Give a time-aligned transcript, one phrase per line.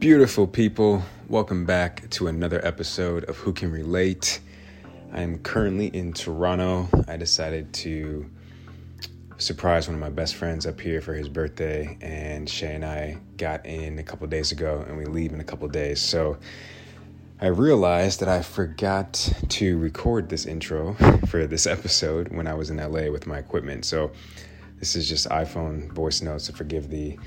[0.00, 4.40] Beautiful people, welcome back to another episode of Who Can Relate.
[5.12, 6.88] I am currently in Toronto.
[7.06, 8.24] I decided to
[9.36, 13.18] surprise one of my best friends up here for his birthday, and Shay and I
[13.36, 16.00] got in a couple days ago, and we leave in a couple days.
[16.00, 16.38] So
[17.38, 20.94] I realized that I forgot to record this intro
[21.28, 23.84] for this episode when I was in LA with my equipment.
[23.84, 24.12] So
[24.78, 27.18] this is just iPhone voice notes, so forgive the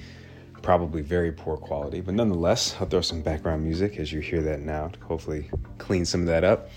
[0.64, 4.62] probably very poor quality, but nonetheless, I'll throw some background music as you hear that
[4.62, 6.70] now to hopefully clean some of that up.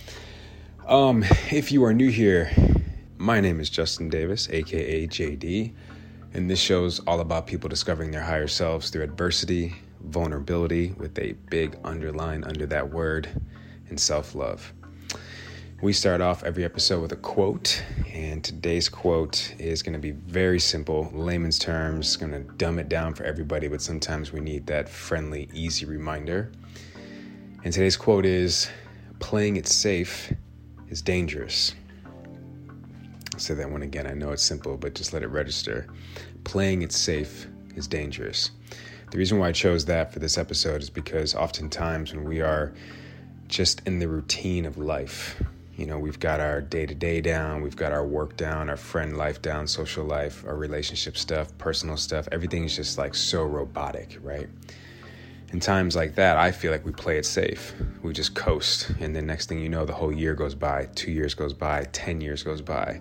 [0.87, 2.51] Um, if you are new here,
[3.17, 5.73] my name is Justin Davis, aka JD,
[6.35, 11.33] and this show's all about people discovering their higher selves through adversity, vulnerability, with a
[11.49, 13.29] big underline under that word,
[13.89, 14.73] and self love.
[15.83, 20.13] We start off every episode with a quote, and today's quote is going to be
[20.13, 24.67] very simple, layman's terms, going to dumb it down for everybody, but sometimes we need
[24.69, 26.51] that friendly, easy reminder.
[27.63, 28.71] And today's quote is
[29.19, 30.33] Playing it safe
[30.89, 31.75] is dangerous.
[33.35, 34.07] I'll say that one again.
[34.07, 35.89] I know it's simple, but just let it register.
[36.45, 38.51] Playing it safe is dangerous.
[39.11, 42.73] The reason why I chose that for this episode is because oftentimes when we are
[43.47, 45.39] just in the routine of life,
[45.77, 48.79] you know, we've got our day to day down, we've got our work down, our
[48.79, 52.27] friend life down, social life, our relationship stuff, personal stuff.
[52.33, 54.49] Everything is just like so robotic, right?
[55.53, 57.75] In times like that, I feel like we play it safe.
[58.03, 58.91] We just coast.
[59.01, 61.85] And then next thing you know, the whole year goes by, two years goes by,
[61.93, 63.01] 10 years goes by.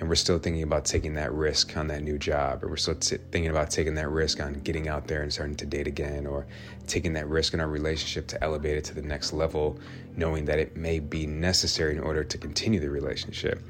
[0.00, 2.94] And we're still thinking about taking that risk on that new job, or we're still
[2.94, 6.26] t- thinking about taking that risk on getting out there and starting to date again,
[6.26, 6.46] or
[6.86, 9.78] taking that risk in our relationship to elevate it to the next level,
[10.16, 13.62] knowing that it may be necessary in order to continue the relationship.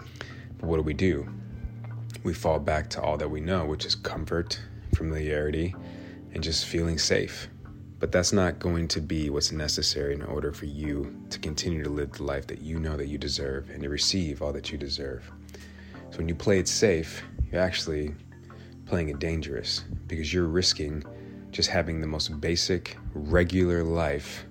[0.59, 1.29] But what do we do?
[2.23, 4.61] We fall back to all that we know, which is comfort,
[4.95, 5.75] familiarity,
[6.33, 7.49] and just feeling safe.
[7.99, 11.91] But that's not going to be what's necessary in order for you to continue to
[11.91, 14.79] live the life that you know that you deserve and to receive all that you
[14.79, 15.31] deserve.
[16.21, 18.15] When you play it safe, you're actually
[18.85, 21.03] playing it dangerous because you're risking
[21.51, 24.45] just having the most basic, regular life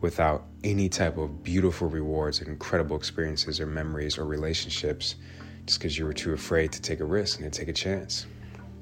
[0.00, 5.14] without any type of beautiful rewards incredible experiences or memories or relationships
[5.66, 8.26] just because you were too afraid to take a risk and take a chance.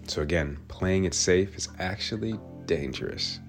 [0.06, 3.41] So, again, playing it safe is actually dangerous.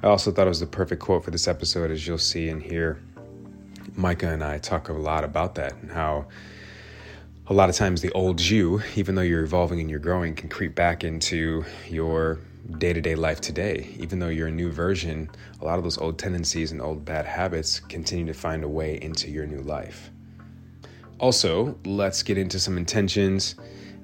[0.00, 2.62] I also thought it was the perfect quote for this episode, as you'll see and
[2.62, 3.02] hear.
[3.96, 6.26] Micah and I talk a lot about that and how
[7.50, 10.48] a lot of times the old you, even though you're evolving and you're growing, can
[10.48, 12.38] creep back into your
[12.78, 13.92] day to day life today.
[13.98, 15.28] Even though you're a new version,
[15.60, 19.00] a lot of those old tendencies and old bad habits continue to find a way
[19.02, 20.10] into your new life.
[21.18, 23.56] Also, let's get into some intentions.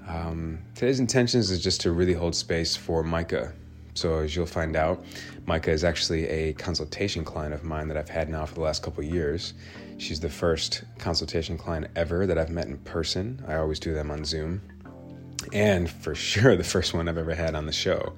[0.08, 3.52] Um, today's intentions is just to really hold space for Micah.
[3.94, 5.04] So, as you'll find out,
[5.46, 8.82] Micah is actually a consultation client of mine that I've had now for the last
[8.82, 9.54] couple years.
[9.96, 13.42] She's the first consultation client ever that I've met in person.
[13.46, 14.60] I always do them on Zoom.
[15.52, 18.14] And for sure, the first one I've ever had on the show.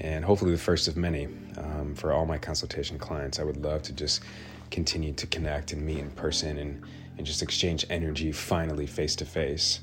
[0.00, 1.26] And hopefully, the first of many
[1.56, 3.38] um, for all my consultation clients.
[3.38, 4.22] I would love to just
[4.70, 6.82] continue to connect and meet in person and,
[7.16, 9.80] and just exchange energy finally face to face.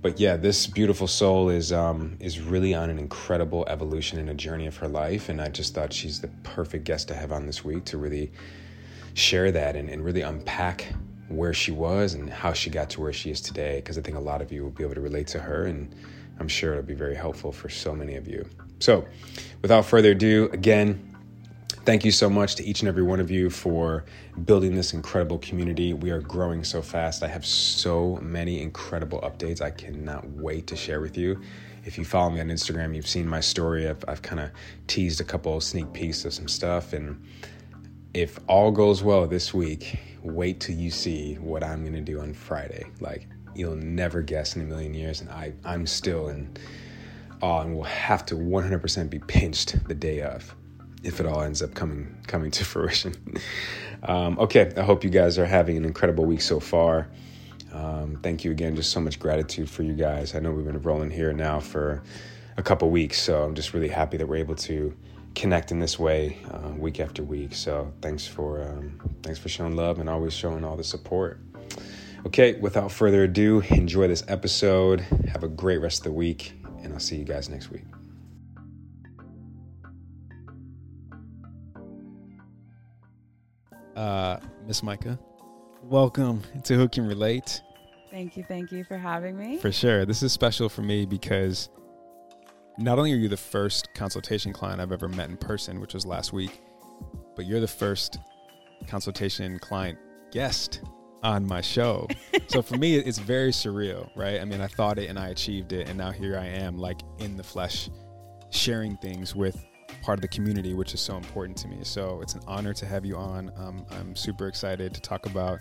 [0.00, 4.34] But yeah, this beautiful soul is um, is really on an incredible evolution and a
[4.34, 7.46] journey of her life, and I just thought she's the perfect guest to have on
[7.46, 8.30] this week to really
[9.14, 10.86] share that and, and really unpack
[11.28, 14.16] where she was and how she got to where she is today because I think
[14.16, 15.94] a lot of you will be able to relate to her and
[16.40, 18.48] I'm sure it'll be very helpful for so many of you.
[18.78, 19.06] So,
[19.60, 21.07] without further ado, again,
[21.68, 24.04] thank you so much to each and every one of you for
[24.44, 25.94] building this incredible community.
[25.94, 27.22] We are growing so fast.
[27.22, 31.40] I have so many incredible updates I cannot wait to share with you.
[31.84, 33.88] If you follow me on Instagram, you've seen my story.
[33.88, 34.50] I've, I've kind of
[34.86, 37.22] teased a couple sneak peeks of some stuff and
[38.14, 42.32] if all goes well this week, wait till you see what I'm gonna do on
[42.32, 42.86] Friday.
[43.00, 46.56] Like you'll never guess in a million years, and I I'm still in
[47.40, 50.54] awe and will have to 100% be pinched the day of,
[51.02, 53.14] if it all ends up coming coming to fruition.
[54.02, 57.08] um, okay, I hope you guys are having an incredible week so far.
[57.72, 58.74] Um, thank you again.
[58.76, 60.34] Just so much gratitude for you guys.
[60.34, 62.02] I know we've been rolling here now for
[62.56, 64.96] a couple weeks, so I'm just really happy that we're able to
[65.34, 67.54] connect in this way uh, week after week.
[67.54, 71.40] So thanks for um, thanks for showing love and always showing all the support.
[72.26, 75.00] Okay, without further ado, enjoy this episode.
[75.32, 76.52] Have a great rest of the week,
[76.82, 77.84] and I'll see you guys next week.
[83.98, 85.18] Uh, Miss Micah,
[85.82, 87.60] welcome to Who Can Relate.
[88.12, 89.58] Thank you, thank you for having me.
[89.58, 90.06] For sure.
[90.06, 91.68] This is special for me because
[92.78, 96.06] not only are you the first consultation client I've ever met in person, which was
[96.06, 96.60] last week,
[97.34, 98.20] but you're the first
[98.86, 99.98] consultation client
[100.30, 100.82] guest
[101.24, 102.06] on my show.
[102.46, 104.40] so for me, it's very surreal, right?
[104.40, 107.00] I mean, I thought it and I achieved it, and now here I am, like
[107.18, 107.90] in the flesh,
[108.50, 109.66] sharing things with
[110.08, 111.76] part of the community, which is so important to me.
[111.82, 113.52] So it's an honor to have you on.
[113.58, 115.60] Um, I'm super excited to talk about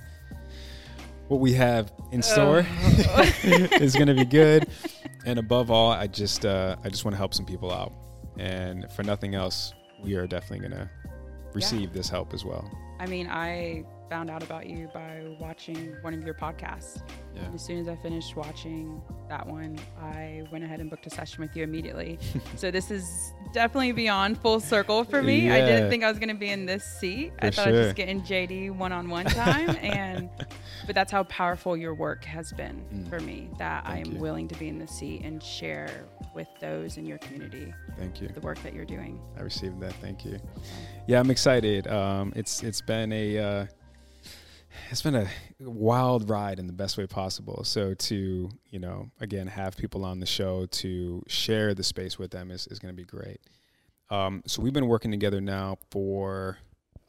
[1.28, 2.66] what we have in store.
[2.66, 2.74] Oh.
[3.44, 4.70] it's going to be good,
[5.26, 7.92] and above all, I just uh, I just want to help some people out,
[8.40, 10.90] and for nothing else, we are definitely going to
[11.52, 11.98] receive yeah.
[11.98, 12.72] this help as well.
[13.02, 17.02] I mean, I found out about you by watching one of your podcasts.
[17.38, 17.50] Yeah.
[17.54, 21.42] As soon as I finished watching that one, I went ahead and booked a session
[21.42, 22.18] with you immediately.
[22.56, 25.48] so this is definitely beyond full circle for me.
[25.48, 25.56] Yeah.
[25.56, 27.34] I didn't think I was going to be in this seat.
[27.40, 27.74] For I thought sure.
[27.74, 30.30] I was just getting JD one-on-one time and
[30.86, 33.10] but that's how powerful your work has been mm.
[33.10, 34.20] for me that Thank I am you.
[34.20, 37.74] willing to be in the seat and share with those in your community.
[37.98, 38.30] Thank you.
[38.30, 39.20] The work that you're doing.
[39.38, 39.94] I received that.
[39.94, 40.40] Thank you.
[41.08, 41.88] Yeah, I'm excited.
[41.88, 43.66] Um, it's it's been a uh,
[44.90, 45.28] it's been a
[45.60, 47.64] wild ride in the best way possible.
[47.64, 52.32] So to you know again have people on the show to share the space with
[52.32, 53.40] them is is going to be great.
[54.10, 56.58] Um, so we've been working together now for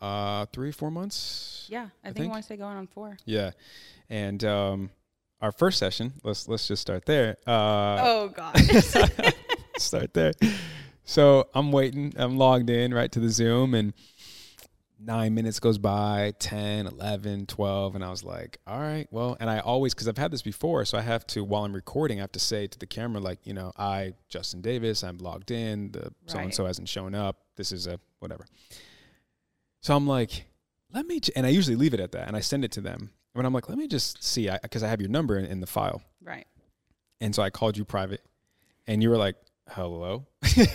[0.01, 1.67] uh, three four months.
[1.69, 3.17] Yeah, I, I think, I want to say going on four.
[3.25, 3.53] Yeah,
[4.11, 4.91] and um,
[5.41, 6.13] our first session.
[6.25, 7.37] Let's let's just start there.
[7.47, 8.57] Uh, oh God.
[9.79, 10.33] start there.
[11.05, 12.13] So I'm waiting.
[12.17, 13.93] I'm logged in right to the Zoom and
[15.01, 19.49] nine minutes goes by 10 11 12 and i was like all right well and
[19.49, 22.21] i always because i've had this before so i have to while i'm recording i
[22.21, 25.93] have to say to the camera like you know i justin davis i'm logged in
[25.93, 28.45] the so and so hasn't shown up this is a whatever.
[29.81, 30.47] So i'm like
[30.93, 32.81] let me j-, and i usually leave it at that and i send it to
[32.81, 35.45] them and i'm like let me just see because I, I, have your number in,
[35.45, 36.03] in the file.
[36.21, 36.47] Right.
[37.21, 38.23] And so i called you private
[38.89, 39.37] and you were like
[39.71, 40.27] hello?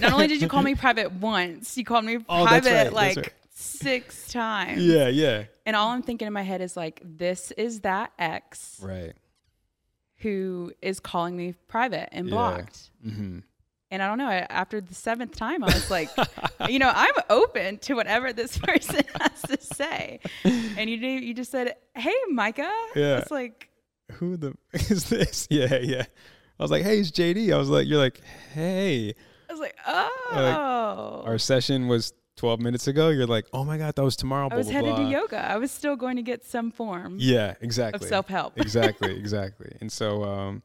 [0.02, 3.34] Not only did you call me private once you called me oh, private right, like
[3.54, 4.84] six times.
[4.84, 5.46] Yeah, yeah.
[5.66, 8.80] And all I'm thinking in my head is like, this is that ex.
[8.82, 9.14] Right.
[10.18, 12.90] Who is calling me private and blocked.
[13.04, 13.12] Yeah.
[13.12, 13.40] Mm-hmm.
[13.92, 14.30] And I don't know.
[14.30, 16.10] After the seventh time, I was like,
[16.68, 20.20] you know, I'm open to whatever this person has to say.
[20.44, 23.20] And you you just said, "Hey, Micah." Yeah.
[23.20, 23.70] It's like,
[24.14, 25.48] who the is this?
[25.52, 26.06] Yeah, yeah.
[26.60, 28.20] I was like, "Hey, it's JD." I was like, "You're like,
[28.54, 29.14] hey."
[29.48, 33.78] I was like, "Oh." Like, our session was 12 minutes ago, you're like, oh my
[33.78, 34.50] God, that was tomorrow.
[34.52, 35.06] I was blah, headed blah.
[35.06, 35.38] to yoga.
[35.38, 37.18] I was still going to get some form.
[37.20, 38.06] Yeah, exactly.
[38.06, 38.54] Of self help.
[38.60, 39.76] exactly, exactly.
[39.82, 40.64] And so, um,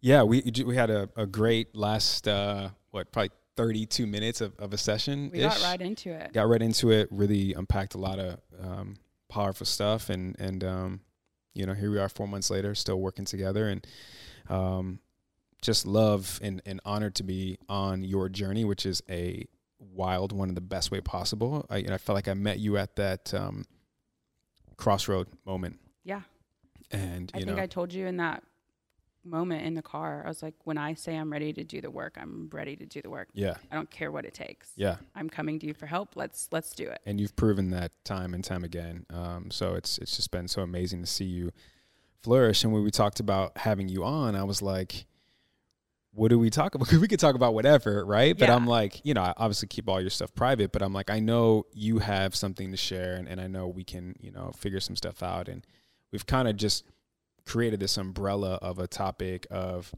[0.00, 4.72] yeah, we we had a, a great last, uh, what, probably 32 minutes of, of
[4.72, 5.30] a session.
[5.32, 6.32] We got right into it.
[6.32, 8.96] Got right into it, really unpacked a lot of um,
[9.28, 10.10] powerful stuff.
[10.10, 11.00] And, and um,
[11.54, 13.68] you know, here we are four months later, still working together.
[13.68, 13.86] And,
[14.48, 14.98] um,
[15.62, 19.46] just love and, and honored to be on your journey, which is a
[19.94, 21.66] wild one in the best way possible.
[21.68, 23.64] I, I felt like I met you at that um,
[24.76, 25.78] crossroad moment.
[26.04, 26.22] Yeah.
[26.90, 28.42] And I think I told you in that
[29.24, 31.90] moment in the car, I was like, when I say I'm ready to do the
[31.90, 33.28] work, I'm ready to do the work.
[33.32, 33.54] Yeah.
[33.70, 34.72] I don't care what it takes.
[34.76, 34.96] Yeah.
[35.14, 36.16] I'm coming to you for help.
[36.16, 37.00] Let's let's do it.
[37.06, 39.06] And you've proven that time and time again.
[39.10, 41.52] Um, so it's it's just been so amazing to see you
[42.22, 42.64] flourish.
[42.64, 45.06] And when we talked about having you on, I was like,
[46.14, 46.92] what do we talk about?
[46.92, 48.36] we could talk about whatever, right?
[48.36, 48.50] But.
[48.50, 51.20] I'm like, you know, I obviously keep all your stuff private, but I'm like, I
[51.20, 54.80] know you have something to share and, and I know we can, you know, figure
[54.80, 55.48] some stuff out.
[55.48, 55.66] And
[56.10, 56.84] we've kind of just
[57.46, 59.92] created this umbrella of a topic of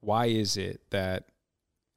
[0.00, 1.28] why is it that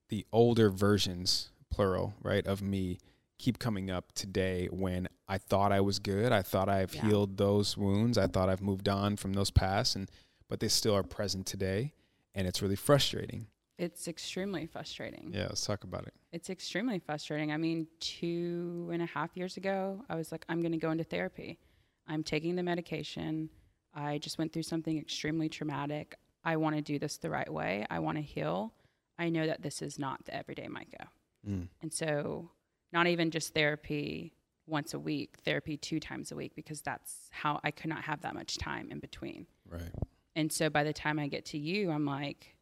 [0.10, 3.00] the older versions, plural, right, of me
[3.38, 6.32] keep coming up today when I thought I was good.
[6.32, 7.08] I thought I've yeah.
[7.08, 8.18] healed those wounds.
[8.18, 10.12] I thought I've moved on from those past and
[10.48, 11.94] but they still are present today
[12.36, 13.48] and it's really frustrating.
[13.78, 15.32] It's extremely frustrating.
[15.34, 16.14] Yeah, let's talk about it.
[16.32, 17.52] It's extremely frustrating.
[17.52, 20.92] I mean, two and a half years ago, I was like, I'm going to go
[20.92, 21.60] into therapy.
[22.08, 23.50] I'm taking the medication.
[23.94, 26.16] I just went through something extremely traumatic.
[26.44, 27.86] I want to do this the right way.
[27.90, 28.74] I want to heal.
[29.18, 31.10] I know that this is not the everyday Micah.
[31.48, 31.68] Mm.
[31.82, 32.52] And so,
[32.94, 34.34] not even just therapy
[34.68, 38.22] once a week, therapy two times a week, because that's how I could not have
[38.22, 39.48] that much time in between.
[39.70, 39.92] Right.
[40.36, 42.56] And so by the time I get to you, I'm like,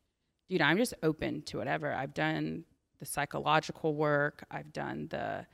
[0.49, 1.93] dude, I'm just open to whatever.
[1.93, 2.65] I've done
[2.99, 5.45] the psychological work, I've done the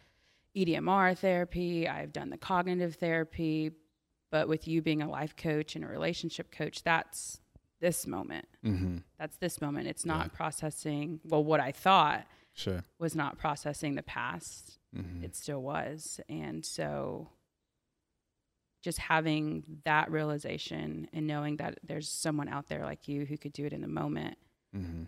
[0.55, 3.71] EDMR therapy, I've done the cognitive therapy,
[4.31, 7.39] but with you being a life coach and a relationship coach, that's
[7.79, 8.47] this moment.
[8.65, 8.97] Mm-hmm.
[9.17, 9.88] That's this moment.
[9.88, 10.38] It's not yeah.
[10.38, 12.83] processing, well, what I thought sure.
[12.99, 14.77] was not processing the past.
[14.95, 15.23] Mm-hmm.
[15.23, 16.19] It still was.
[16.29, 17.29] And so
[18.81, 23.53] just having that realization and knowing that there's someone out there like you who could
[23.53, 24.38] do it in the moment.
[24.75, 25.03] Mm-hmm.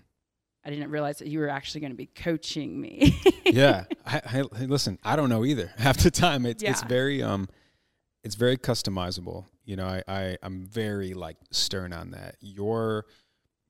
[0.64, 3.20] I didn't realize that you were actually going to be coaching me.
[3.46, 3.86] yeah.
[4.06, 5.72] I, I, listen, I don't know either.
[5.78, 6.72] Half the time it's, yeah.
[6.72, 7.48] it's very, um,
[8.24, 9.46] it's very customizable.
[9.66, 12.36] You know, I, I I'm very like stern on that.
[12.40, 13.06] Your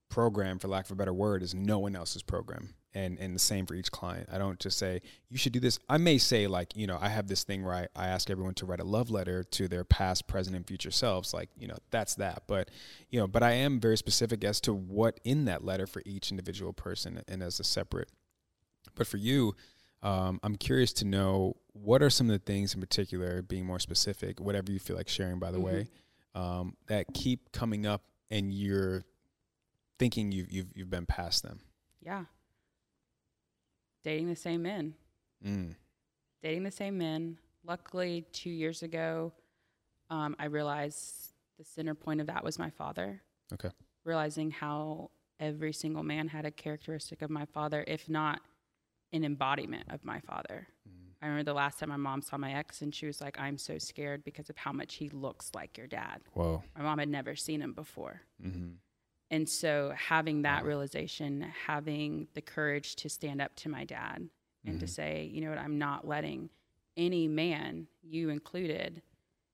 [0.10, 2.74] program, for lack of a better word, is no one else's program.
[2.93, 4.27] And and the same for each client.
[4.29, 5.79] I don't just say, you should do this.
[5.88, 8.53] I may say like, you know, I have this thing where I, I ask everyone
[8.55, 11.33] to write a love letter to their past, present, and future selves.
[11.33, 12.43] Like, you know, that's that.
[12.48, 12.69] But,
[13.10, 16.31] you know, but I am very specific as to what in that letter for each
[16.31, 18.10] individual person and as a separate.
[18.93, 19.55] But for you,
[20.03, 23.79] um, I'm curious to know what are some of the things in particular, being more
[23.79, 25.65] specific, whatever you feel like sharing, by the mm-hmm.
[25.65, 25.88] way,
[26.36, 29.05] um, that keep coming up and you're
[29.98, 31.62] thinking you've, you've, you've been past them?
[32.01, 32.25] Yeah.
[34.03, 34.93] Dating the same men.
[35.46, 35.75] Mm.
[36.41, 37.38] Dating the same men.
[37.63, 39.31] Luckily, two years ago,
[40.10, 43.22] um, I realized the center point of that was my father.
[43.53, 43.70] Okay.
[44.03, 48.41] Realizing how every single man had a characteristic of my father, if not
[49.13, 50.67] an embodiment of my father.
[50.88, 51.12] Mm.
[51.22, 53.58] I remember the last time my mom saw my ex and she was like, I'm
[53.58, 56.22] so scared because of how much he looks like your dad.
[56.34, 56.63] Whoa.
[56.75, 58.22] My mom had never seen him before.
[58.43, 58.72] Mm-hmm.
[59.31, 60.67] And so having that wow.
[60.67, 64.27] realization, having the courage to stand up to my dad
[64.65, 64.79] and mm-hmm.
[64.79, 66.50] to say, you know what, I'm not letting
[66.97, 69.01] any man, you included,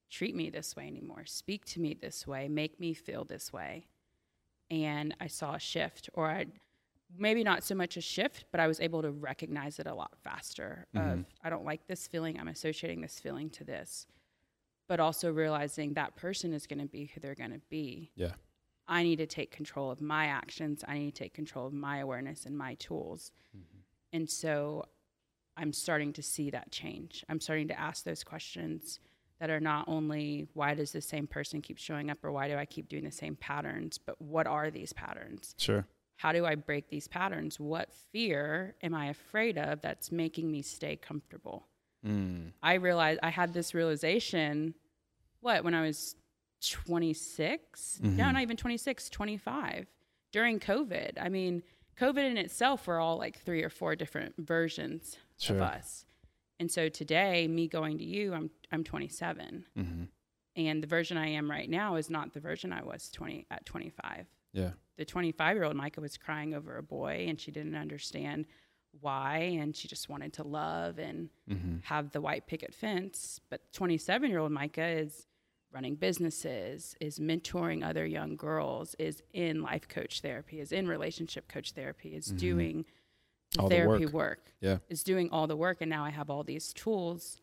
[0.10, 3.86] treat me this way anymore, speak to me this way, make me feel this way.
[4.72, 6.48] And I saw a shift, or I
[7.16, 10.12] maybe not so much a shift, but I was able to recognize it a lot
[10.24, 10.88] faster.
[10.96, 11.20] Mm-hmm.
[11.20, 12.40] Of I don't like this feeling.
[12.40, 14.08] I'm associating this feeling to this,
[14.90, 18.12] but also realizing that person is going to be who they're going to be.
[18.16, 18.34] Yeah.
[18.88, 20.84] I need to take control of my actions.
[20.88, 23.32] I need to take control of my awareness and my tools.
[23.56, 23.80] Mm-hmm.
[24.14, 24.86] And so
[25.58, 27.26] I'm starting to see that change.
[27.28, 29.00] I'm starting to ask those questions
[29.40, 32.56] that are not only why does the same person keep showing up or why do
[32.56, 35.54] I keep doing the same patterns, but what are these patterns?
[35.58, 35.86] Sure
[36.18, 37.60] how do I break these patterns?
[37.60, 41.68] What fear am I afraid of that's making me stay comfortable?
[42.06, 42.54] Mm.
[42.62, 44.74] I realized I had this realization,
[45.42, 46.16] what, when I was
[46.62, 48.00] 26?
[48.02, 48.18] Mm-hmm.
[48.18, 49.88] No, not even 26, 25
[50.32, 51.14] during COVID.
[51.22, 51.64] I mean,
[52.00, 55.56] COVID in itself, we're all like three or four different versions sure.
[55.56, 56.06] of us.
[56.60, 60.04] And so today, me going to you, I'm I'm 27, mm-hmm.
[60.56, 63.66] and the version I am right now is not the version I was 20 at
[63.66, 64.26] 25.
[64.54, 64.72] Yeah.
[64.98, 68.46] The 25 year old Micah was crying over a boy and she didn't understand
[69.02, 71.78] why and she just wanted to love and mm-hmm.
[71.84, 73.40] have the white picket fence.
[73.50, 75.28] But 27 year old Micah is
[75.72, 81.48] running businesses, is mentoring other young girls, is in life coach therapy, is in relationship
[81.48, 82.38] coach therapy, is mm-hmm.
[82.38, 82.86] doing
[83.60, 84.14] all therapy work.
[84.14, 84.54] work.
[84.62, 84.78] Yeah.
[84.90, 87.42] Is doing all the work and now I have all these tools.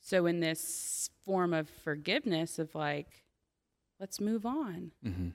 [0.00, 3.24] So in this form of forgiveness of like,
[3.98, 4.92] let's move on.
[5.04, 5.28] Mm-hmm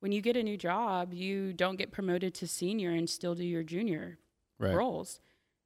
[0.00, 3.44] when you get a new job, you don't get promoted to senior and still do
[3.44, 4.18] your junior
[4.58, 4.74] right.
[4.74, 5.20] roles.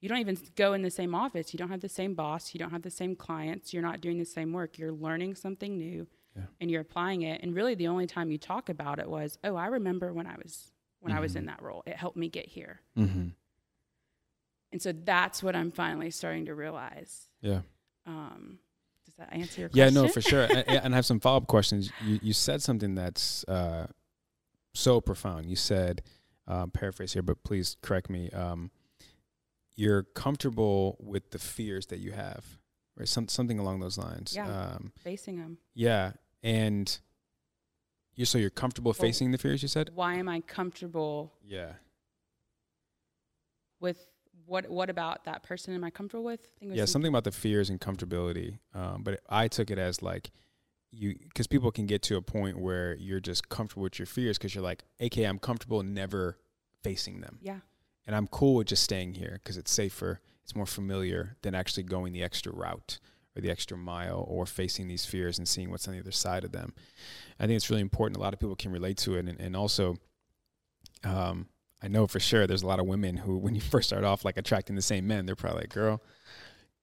[0.04, 1.54] You don't even go in the same office.
[1.54, 2.52] You don't have the same boss.
[2.52, 3.73] You don't have the same clients.
[3.73, 4.76] You're not doing the same work.
[4.76, 6.06] You're learning something new
[6.37, 6.42] yeah.
[6.61, 7.42] and you're applying it.
[7.42, 10.34] And really, the only time you talk about it was, oh, I remember when I
[10.37, 11.16] was when mm-hmm.
[11.16, 11.52] I was in mm-hmm.
[11.52, 11.82] that role.
[11.87, 12.82] It helped me get here.
[12.99, 13.28] Mm-hmm.
[14.73, 17.30] And so that's what I'm finally starting to realize.
[17.40, 17.61] Yeah.
[18.06, 18.58] Um,
[19.06, 19.94] does that answer your question?
[19.94, 20.42] Yeah, no, for sure.
[20.50, 21.90] and, and, I have some follow up questions.
[22.04, 23.87] You, you said something that's uh,
[24.75, 25.46] so profound.
[25.46, 26.02] You said,
[26.46, 28.28] um, paraphrase here, but please correct me.
[28.32, 28.70] Um,
[29.76, 32.44] you're comfortable with the fears that you have,
[32.96, 33.08] right?
[33.08, 34.34] Some, something along those lines.
[34.34, 34.46] Yeah.
[34.46, 35.58] Um, facing them.
[35.74, 36.12] Yeah.
[36.42, 36.98] And
[38.14, 39.90] you're, so you're comfortable well, facing the fears, you said?
[39.94, 41.32] Why am I comfortable?
[41.44, 41.72] Yeah.
[43.80, 43.98] With
[44.46, 46.48] what, what about that person am I comfortable with?
[46.60, 48.58] yeah, something about the fears and comfortability.
[48.74, 50.30] Um, but I took it as like,
[50.96, 54.38] you because people can get to a point where you're just comfortable with your fears
[54.38, 56.38] because you're like, okay, I'm comfortable never
[56.82, 57.38] facing them.
[57.42, 57.58] Yeah.
[58.06, 61.84] And I'm cool with just staying here because it's safer, it's more familiar than actually
[61.84, 62.99] going the extra route
[63.37, 66.44] or the extra mile or facing these fears and seeing what's on the other side
[66.44, 66.75] of them.
[67.40, 68.16] I think it's really important.
[68.16, 69.26] A lot of people can relate to it.
[69.26, 69.96] And, and also,
[71.02, 71.49] um,
[71.82, 74.25] I know for sure there's a lot of women who, when you first start off
[74.25, 76.02] like attracting the same men, they're probably like, girl,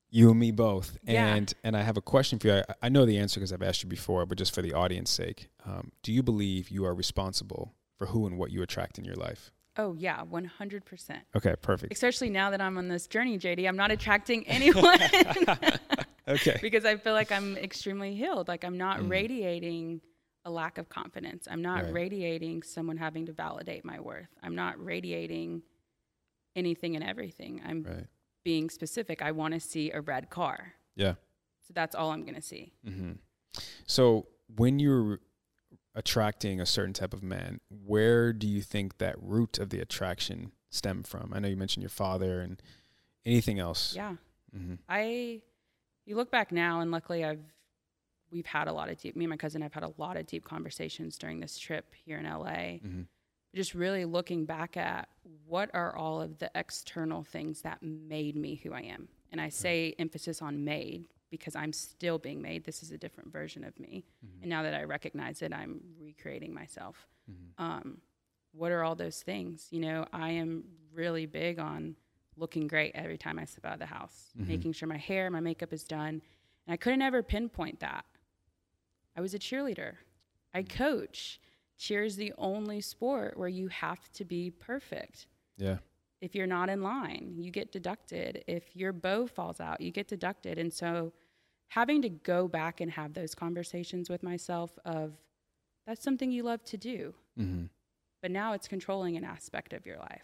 [0.10, 0.98] you and me both.
[1.04, 1.34] Yeah.
[1.34, 2.54] And and I have a question for you.
[2.56, 5.10] I, I know the answer because I've asked you before, but just for the audience
[5.10, 9.06] sake, um, do you believe you are responsible for who and what you attract in
[9.06, 9.52] your life?
[9.78, 11.22] Oh yeah, one hundred percent.
[11.36, 11.94] Okay, perfect.
[11.94, 15.00] Especially now that I'm on this journey, JD, I'm not attracting anyone.
[16.28, 16.58] okay.
[16.62, 18.48] because I feel like I'm extremely healed.
[18.48, 19.10] Like I'm not mm.
[19.10, 20.02] radiating
[20.44, 21.48] a lack of confidence.
[21.50, 21.94] I'm not right.
[21.94, 24.28] radiating someone having to validate my worth.
[24.44, 25.62] I'm not radiating
[26.56, 27.62] anything and everything.
[27.66, 28.08] I'm right.
[28.44, 29.22] being specific.
[29.22, 30.74] I want to see a red car.
[30.96, 31.14] Yeah.
[31.62, 32.74] So that's all I'm going to see.
[32.86, 33.12] Mm-hmm.
[33.86, 35.20] So when you're
[35.96, 40.52] attracting a certain type of man, where do you think that root of the attraction
[40.70, 41.32] stem from?
[41.34, 42.62] I know you mentioned your father and
[43.26, 43.94] anything else.
[43.96, 44.16] Yeah.
[44.56, 44.76] Mm-hmm.
[44.88, 45.42] I,
[46.06, 47.44] you look back now, and luckily I've,
[48.32, 50.26] we've had a lot of deep, me and my cousin have had a lot of
[50.26, 52.80] deep conversations during this trip here in LA.
[52.80, 53.02] Mm-hmm.
[53.54, 55.10] Just really looking back at
[55.46, 59.10] what are all of the external things that made me who I am.
[59.30, 62.66] And I say emphasis on made because I'm still being made.
[62.66, 64.04] This is a different version of me.
[64.24, 64.44] Mm-hmm.
[64.44, 67.08] And now that I recognize it, I'm recreating myself.
[67.32, 67.64] Mm-hmm.
[67.64, 67.98] Um,
[68.52, 69.68] what are all those things?
[69.72, 71.96] You know, I am really big on
[72.36, 74.50] looking great every time I step out of the house, mm-hmm.
[74.50, 76.22] making sure my hair, my makeup is done.
[76.68, 78.06] And I couldn't ever pinpoint that.
[79.18, 79.94] I was a cheerleader,
[80.54, 80.78] I mm-hmm.
[80.78, 81.40] coach.
[81.78, 85.26] Cheer is the only sport where you have to be perfect.
[85.58, 85.78] Yeah
[86.22, 88.44] if you're not in line, you get deducted.
[88.48, 90.60] If your bow falls out, you get deducted.
[90.60, 91.12] And so
[91.72, 95.14] having to go back and have those conversations with myself of
[95.88, 97.14] that's something you love to do.
[97.40, 97.66] Mm-hmm.
[98.22, 100.24] But now it's controlling an aspect of your life.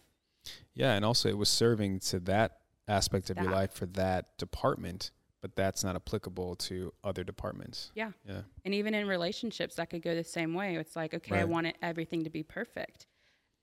[0.73, 3.43] Yeah, and also it was serving to that aspect of that.
[3.43, 5.11] your life for that department,
[5.41, 7.91] but that's not applicable to other departments.
[7.95, 8.11] Yeah.
[8.27, 8.41] Yeah.
[8.63, 10.75] And even in relationships that could go the same way.
[10.75, 11.41] It's like, okay, right.
[11.41, 13.07] I want everything to be perfect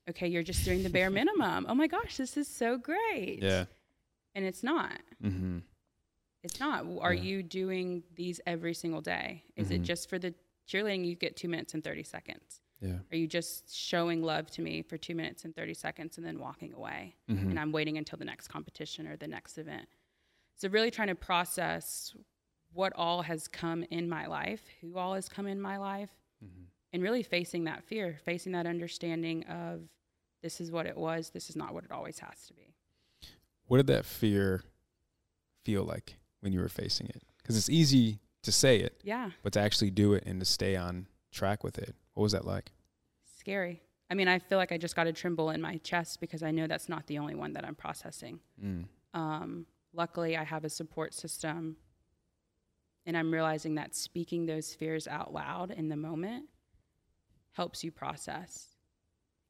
[0.09, 1.65] okay, you're just doing the bare minimum.
[1.67, 3.39] Oh my gosh, this is so great.
[3.41, 3.65] Yeah.
[4.33, 4.99] And it's not.
[5.23, 5.59] Mm-hmm.
[6.45, 6.85] It's not.
[7.01, 7.21] Are yeah.
[7.23, 9.43] you doing these every single day?
[9.55, 9.77] Is mm-hmm.
[9.77, 10.33] it just for the
[10.69, 11.03] cheerleading?
[11.03, 12.61] You get two minutes and 30 seconds.
[12.79, 12.97] Yeah.
[13.11, 16.37] Are you just showing love to me for two minutes and 30 seconds and then
[16.37, 17.15] walking away?
[17.29, 17.49] Mm-hmm.
[17.49, 19.87] And I'm waiting until the next competition or the next event.
[20.55, 22.13] So, really trying to process
[22.73, 26.11] what all has come in my life, who all has come in my life,
[26.43, 26.65] mm-hmm.
[26.93, 29.81] and really facing that fear, facing that understanding of
[30.43, 32.75] this is what it was, this is not what it always has to be.
[33.65, 34.61] What did that fear
[35.63, 37.21] feel like when you were facing it?
[37.41, 40.77] Because it's easy to say it, yeah, but to actually do it and to stay
[40.77, 42.71] on track with it, what was that like?
[43.37, 43.81] Scary.
[44.09, 46.51] I mean, I feel like I just got a tremble in my chest because I
[46.51, 48.39] know that's not the only one that I'm processing.
[48.63, 48.85] Mm.
[49.15, 51.75] Um, luckily, I have a support system,
[53.07, 56.45] and I'm realizing that speaking those fears out loud in the moment
[57.53, 58.75] helps you process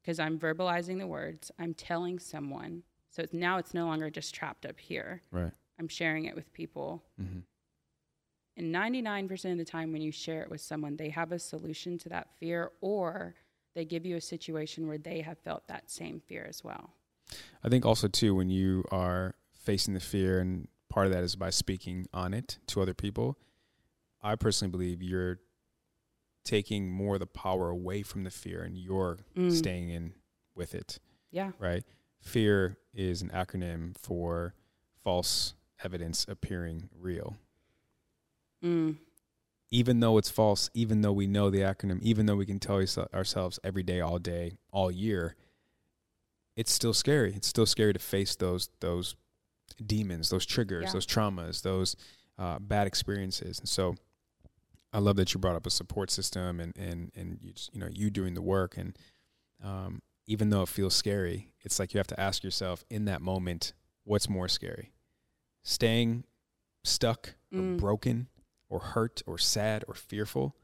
[0.00, 2.84] because I'm verbalizing the words, I'm telling someone.
[3.10, 5.22] So it's, now it's no longer just trapped up here.
[5.30, 5.52] Right.
[5.78, 7.04] I'm sharing it with people.
[7.20, 7.40] Mm-hmm.
[8.58, 11.98] And 99% of the time, when you share it with someone, they have a solution
[11.98, 13.34] to that fear or
[13.74, 16.94] they give you a situation where they have felt that same fear as well.
[17.62, 21.36] I think also, too, when you are facing the fear, and part of that is
[21.36, 23.36] by speaking on it to other people,
[24.22, 25.40] I personally believe you're
[26.44, 29.52] taking more of the power away from the fear and you're mm.
[29.52, 30.14] staying in
[30.54, 30.98] with it.
[31.30, 31.50] Yeah.
[31.58, 31.84] Right?
[32.20, 34.54] Fear is an acronym for
[35.04, 37.36] false evidence appearing real.
[38.64, 38.96] Mm.
[39.70, 42.82] Even though it's false, even though we know the acronym, even though we can tell
[43.12, 45.34] ourselves every day, all day, all year,
[46.56, 47.34] it's still scary.
[47.34, 49.16] It's still scary to face those those
[49.84, 50.92] demons, those triggers, yeah.
[50.92, 51.96] those traumas, those
[52.38, 53.58] uh, bad experiences.
[53.58, 53.96] And so
[54.92, 57.80] I love that you brought up a support system and and and you just, you
[57.80, 58.96] know you doing the work and
[59.62, 63.22] um, even though it feels scary, it's like you have to ask yourself in that
[63.22, 63.72] moment,
[64.04, 64.92] what's more scary?
[65.68, 66.22] Staying
[66.84, 67.74] stuck mm.
[67.74, 68.28] or broken
[68.68, 70.54] or hurt or sad or fearful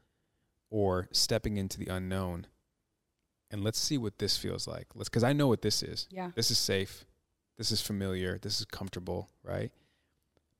[0.69, 2.47] or stepping into the unknown
[3.51, 4.87] and let's see what this feels like.
[4.95, 6.07] Let's cuz I know what this is.
[6.09, 6.31] Yeah.
[6.35, 7.05] This is safe.
[7.57, 8.39] This is familiar.
[8.39, 9.71] This is comfortable, right?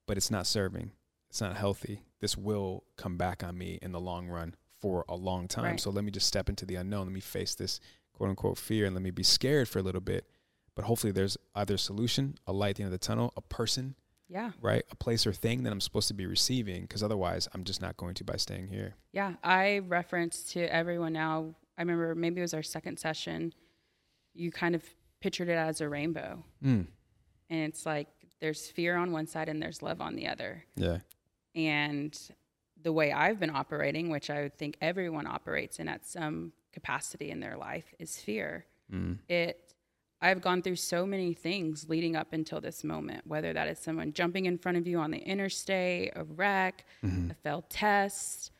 [0.06, 0.92] But it's not serving
[1.34, 2.04] it's not healthy.
[2.20, 5.64] This will come back on me in the long run for a long time.
[5.64, 5.80] Right.
[5.80, 7.08] So let me just step into the unknown.
[7.08, 7.80] Let me face this
[8.12, 10.28] quote unquote fear and let me be scared for a little bit.
[10.76, 13.42] But hopefully there's either a solution, a light at the end of the tunnel, a
[13.42, 13.96] person.
[14.30, 14.52] Yeah.
[14.62, 14.84] Right?
[14.92, 17.98] A place or thing that I'm supposed to be receiving because otherwise I'm just not
[17.98, 18.96] going to by staying here.
[19.12, 19.34] Yeah.
[19.44, 21.56] I reference to everyone now.
[21.78, 23.54] I remember maybe it was our second session.
[24.34, 24.84] You kind of
[25.22, 26.44] pictured it as a rainbow.
[26.64, 26.88] Mm.
[27.50, 28.08] And it's like
[28.42, 30.66] there's fear on one side and there's love on the other.
[30.76, 31.00] Yeah.
[31.56, 32.18] And
[32.82, 37.30] the way I've been operating, which I would think everyone operates in at some capacity
[37.32, 38.66] in their life, is fear.
[38.92, 39.20] Mm.
[39.30, 39.62] It
[40.24, 44.14] I've gone through so many things leading up until this moment, whether that is someone
[44.14, 47.32] jumping in front of you on the interstate, a wreck, mm-hmm.
[47.32, 48.52] a failed test,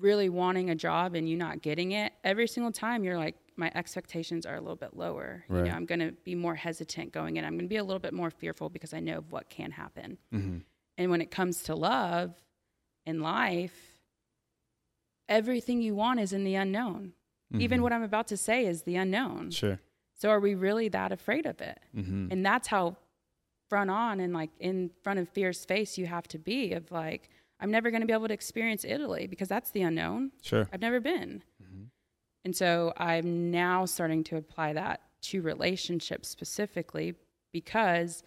[0.00, 2.12] really wanting a job and you not getting it.
[2.24, 5.44] Every single time you're like, my expectations are a little bit lower.
[5.48, 5.60] Right.
[5.60, 7.44] You know, I'm going to be more hesitant going in.
[7.44, 9.70] I'm going to be a little bit more fearful because I know of what can
[9.70, 10.18] happen.
[10.32, 10.58] Mm-hmm.
[10.98, 12.34] And when it comes to love
[13.06, 13.96] in life,
[15.28, 17.12] everything you want is in the unknown.
[17.56, 17.82] Even Mhm.
[17.84, 19.52] what I'm about to say is the unknown.
[19.52, 19.78] Sure.
[20.16, 21.78] So are we really that afraid of it?
[21.96, 22.28] Mm-hmm.
[22.30, 22.96] And that's how
[23.68, 27.30] front on and like in front of fear's face you have to be of like,
[27.60, 30.32] I'm never going to be able to experience Italy because that's the unknown.
[30.42, 30.68] Sure.
[30.72, 31.42] I've never been.
[31.62, 31.88] Mhm.
[32.44, 37.14] And so I'm now starting to apply that to relationships specifically
[37.52, 38.22] because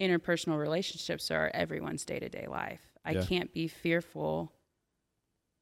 [0.00, 2.96] interpersonal relationships are everyone's day to day life.
[3.04, 3.24] I Yeah.
[3.24, 4.52] can't be fearful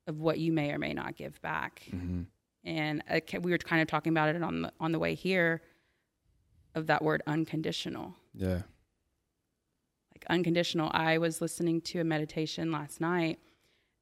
[0.06, 1.82] of what you may or may not give back.
[1.90, 2.22] Mm-hmm.
[2.66, 3.02] And
[3.40, 5.62] we were kind of talking about it on the on the way here
[6.74, 8.14] of that word unconditional.
[8.34, 8.62] Yeah.
[10.12, 10.90] Like unconditional.
[10.92, 13.38] I was listening to a meditation last night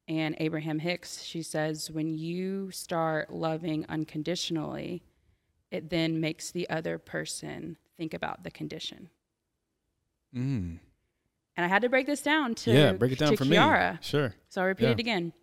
[0.07, 5.03] and Abraham Hicks, she says when you start loving unconditionally,
[5.71, 9.09] it then makes the other person think about the condition.
[10.35, 10.79] Mm.
[11.57, 12.93] And I had to break this down to yeah.
[12.93, 13.93] Break it down for Kiara.
[13.93, 13.97] me.
[14.01, 14.35] Sure.
[14.49, 14.91] So I'll repeat Yeah.
[14.91, 15.33] it again.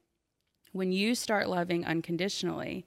[0.73, 2.87] When you start loving unconditionally,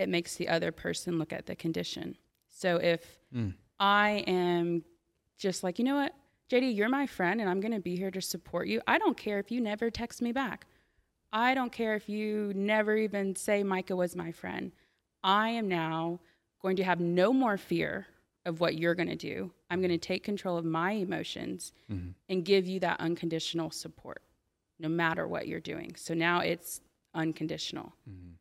[0.00, 2.16] it makes the other person look at the condition.
[2.48, 3.54] So if Mm.
[3.78, 4.84] I am
[5.38, 6.14] just like, you know what,
[6.48, 8.80] JD, you're my friend and I'm going to be here to support you.
[8.88, 10.66] I don't care if you never text me back.
[11.32, 14.72] I don't care if you never even say Micah was my friend.
[15.22, 16.18] I am now
[16.60, 18.06] going to have no more fear
[18.46, 19.52] of what you're going to do.
[19.70, 22.14] I'm going to take control of my emotions Mhm.
[22.28, 24.22] and give you that unconditional support
[24.80, 25.94] no matter what you're doing.
[25.94, 26.80] So now it's
[27.14, 27.94] unconditional.
[28.08, 28.38] Mhm.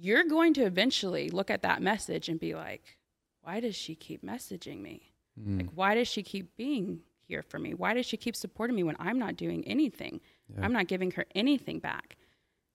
[0.00, 2.98] You're going to eventually look at that message and be like,
[3.42, 5.12] why does she keep messaging me?
[5.40, 5.58] Mm.
[5.58, 7.74] Like, why does she keep being here for me?
[7.74, 10.20] Why does she keep supporting me when I'm not doing anything?
[10.48, 10.64] Yeah.
[10.64, 12.16] I'm not giving her anything back.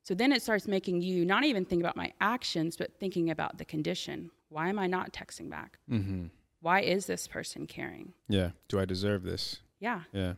[0.04, 3.58] So then it starts making you not even think about my actions, but thinking about
[3.58, 4.32] the condition.
[4.50, 5.80] Why am I not texting back?
[5.90, 6.30] Mhm.
[6.60, 8.14] Why is this person caring?
[8.28, 8.52] Yeah.
[8.68, 9.62] Do I deserve this?
[9.80, 10.02] Yeah.
[10.12, 10.34] Yeah.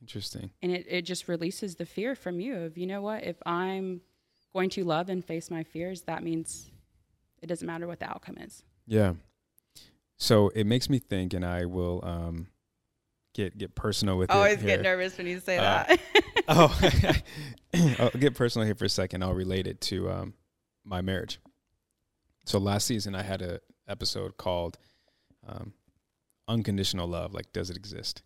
[0.00, 0.50] Interesting.
[0.62, 4.00] And it, it just releases the fear from you of, you know what, if I'm
[4.52, 6.70] going to love and face my fears, that means
[7.40, 8.62] it doesn't matter what the outcome is.
[8.86, 9.14] Yeah.
[10.16, 12.46] So it makes me think, and I will um,
[13.34, 14.36] get get personal with it.
[14.60, 14.82] here.
[14.82, 15.96] nervous when you say Uh,
[16.48, 16.80] oh,
[17.98, 19.24] I'll get personal here for a second.
[19.24, 20.34] I'll relate it to um,
[20.84, 21.40] my marriage.
[22.44, 24.78] So last season, I had a episode called
[25.46, 25.72] um,
[26.48, 28.22] "Unconditional Love." Like, does it exist?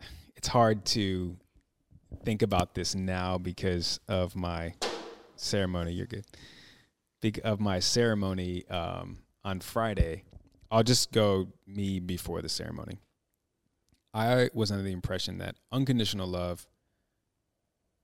[0.36, 1.36] It's hard to
[2.24, 4.74] think about this now because of my
[5.36, 5.92] ceremony.
[5.92, 6.24] You're good.
[7.20, 10.24] Bec- of my ceremony um, on Friday.
[10.70, 12.98] I'll just go me before the ceremony.
[14.14, 16.66] I was under the impression that unconditional love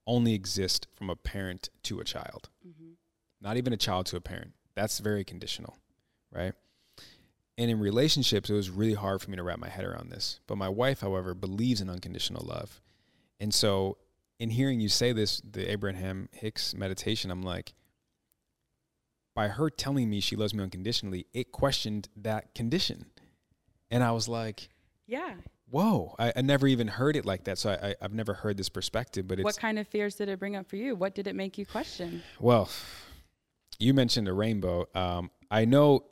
[0.07, 2.91] only exists from a parent to a child, Mm-hmm.
[3.41, 4.53] not even a child to a parent.
[4.75, 5.77] That's very conditional,
[6.33, 6.53] right?
[7.59, 10.41] And in relationships, it was really hard for me to wrap my head around this.
[10.47, 12.81] But my wife, however, believes in unconditional love.
[13.41, 13.99] And so,
[14.39, 17.75] in hearing you say this, the Abraham Hicks meditation, I'm like,
[19.35, 23.07] by her telling me she loves me unconditionally, it questioned that condition.
[23.91, 24.69] And I was like,
[25.07, 25.35] Yeah.
[25.69, 27.59] whoa, I, I never even heard it like that.
[27.59, 30.29] So I, I, I've never heard this perspective, but it's, What kind of fears did
[30.29, 30.95] it bring up for you?
[30.97, 32.23] What did it make you question?
[32.41, 32.69] well,
[33.79, 34.87] you mentioned a rainbow.
[34.95, 36.05] Um, I know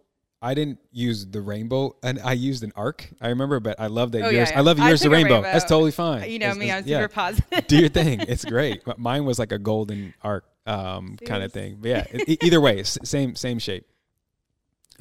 [0.45, 3.09] I didn't use the rainbow and I used an arc.
[3.21, 4.51] I remember, but I love that Oh, yours.
[4.51, 4.85] yeah, I love yeah.
[4.85, 5.35] I yours, the rainbow.
[5.37, 5.51] rainbow.
[5.53, 6.31] That's totally fine.
[6.31, 6.99] You know It's- me, I'm yeah.
[7.01, 7.67] super positive.
[7.67, 8.21] do your thing.
[8.21, 8.85] It's great.
[8.85, 11.79] But mine was like a golden arc um, kind of thing.
[11.81, 12.07] But yeah,
[12.43, 13.87] either way, same same shape.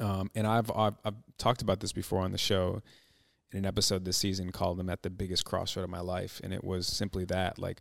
[0.00, 2.82] Um, and I've, I've I've talked about this before on the show
[3.52, 6.52] in an episode this season called "I'm at the biggest crossroad of my life," and
[6.52, 7.58] it was simply that.
[7.58, 7.80] Like,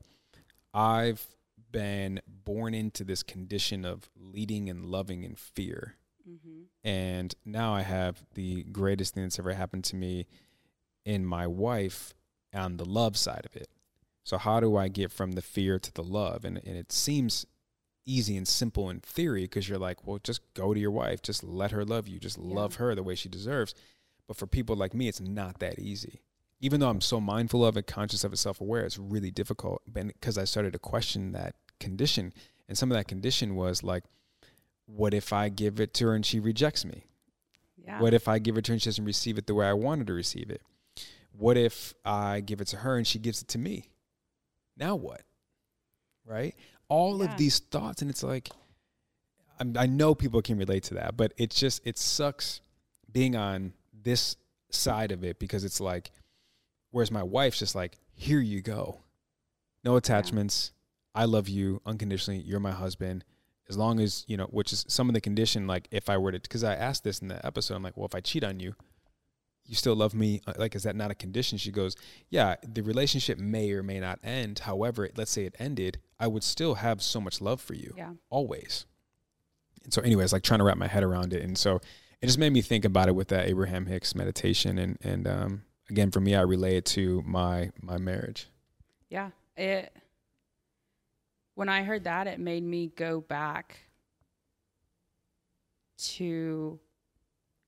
[0.74, 1.26] I've
[1.72, 5.96] been born into this condition of leading and loving in fear,
[6.26, 10.28] hmm and now I have the greatest thing that's ever happened to me
[11.06, 12.14] in my wife
[12.54, 13.68] on the love side of it.
[14.24, 16.44] So how do I get from the fear to the love?
[16.46, 17.46] And and it seems
[18.06, 21.42] easy and simple in theory because you're like, well, just go to your wife, just
[21.44, 22.56] let her love you, just Yeah.
[22.56, 23.74] love her the way she deserves.
[24.28, 26.22] But for people like me, it's not that easy.
[26.60, 29.82] Even though I'm so mindful of it, conscious of it, self-aware, it's really difficult.
[29.92, 32.34] Because I started to question that condition,
[32.68, 34.04] and some of that condition was like,
[34.86, 37.06] what if I give it to her and she rejects me?
[37.84, 38.00] Yeah.
[38.00, 39.74] What if I give it to her and she doesn't receive it the way I
[39.74, 40.62] wanted to receive it?
[41.32, 43.90] What if I give it to her and she gives it to me?
[44.78, 45.22] Now what?
[46.26, 46.56] Right?
[46.90, 47.32] All Yeah.
[47.32, 48.50] of these thoughts, and it's like,
[49.60, 52.62] I'm, I know people can relate to that, but it's just, it sucks
[53.12, 54.36] being on this
[54.70, 56.12] side of it because it's like,
[56.92, 59.00] whereas my wife's just like, here you go.
[59.84, 60.72] No attachments.
[61.16, 62.40] I love you unconditionally.
[62.42, 63.24] You're my husband.
[63.70, 65.68] As long as you know, which is some of the condition.
[65.68, 68.06] Like if I were to, because I asked this in the episode, I'm like, well,
[68.06, 68.76] if I cheat on you,
[69.66, 70.42] you still love me?
[70.46, 71.58] Uh, like, is that not a condition?
[71.58, 71.96] She goes,
[72.30, 74.60] yeah, the relationship may or may not end.
[74.60, 78.12] However, let's say it ended, I would still have so much love for you, Yeah.
[78.30, 78.86] always.
[79.86, 81.80] And so, anyways, like trying to wrap my head around it, and so
[82.22, 85.64] it just made me think about it with that Abraham Hicks meditation, and and um,
[85.90, 88.48] again, for me, I relay it to my my marriage.
[89.10, 89.32] Yeah.
[89.58, 89.94] It
[91.56, 93.78] when I heard that it made me go back
[95.98, 96.80] to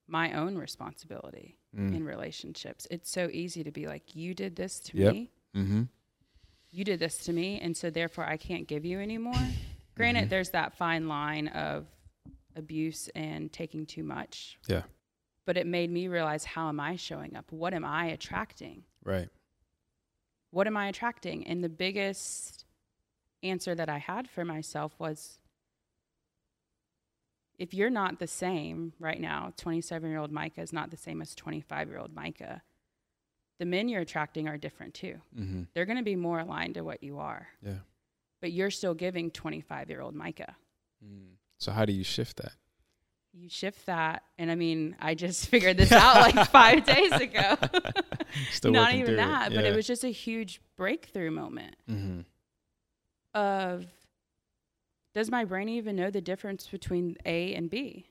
[0.07, 1.95] my own responsibility Mm.
[1.95, 2.87] in relationships.
[2.89, 5.13] It's so easy to be like, You did this to Yep.
[5.13, 5.31] me.
[5.53, 5.83] Mm-hmm.
[6.71, 9.33] You did this to me, and so therefore I can't give you anymore.
[9.95, 10.29] Granted, Mhm.
[10.29, 11.87] there's that fine line of
[12.55, 14.57] abuse and taking too much.
[14.67, 14.83] Yeah.
[15.45, 17.51] But it made me realize how am I showing up?
[17.51, 18.83] What am I attracting?
[19.03, 19.29] Right.
[20.51, 21.45] what am I attracting?
[21.47, 22.64] And the biggest
[23.45, 25.39] answer that I had for myself was
[27.57, 31.21] if you're not the same right now, 27 year old Micah is not the same
[31.21, 32.61] as 25 year old Micah,
[33.59, 35.15] the men you're attracting are different too.
[35.37, 35.63] Mm-hmm.
[35.73, 37.79] They're going to be more aligned to what you are, Yeah.
[38.41, 40.55] but you're still giving 25 year old Micah.
[41.59, 42.53] So how do you shift that?
[43.31, 44.23] You shift that.
[44.37, 47.57] And I mean, I just figured this out like five days ago.
[48.65, 51.75] Not even that, but it was just a huge breakthrough moment.
[51.89, 52.21] Mm-hmm.
[53.35, 53.85] Of
[55.13, 58.07] does my brain even know the difference between A and B?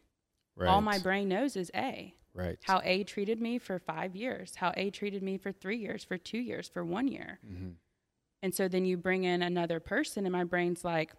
[0.57, 0.69] Right.
[0.69, 2.15] All my brain knows is A.
[2.35, 2.59] Right.
[2.63, 6.19] How A treated me for five years, how A treated me for three years, for
[6.19, 7.39] two years, for one year.
[7.47, 7.71] Mm-hmm.
[8.43, 11.13] And so then you bring in another person, and my brain's like,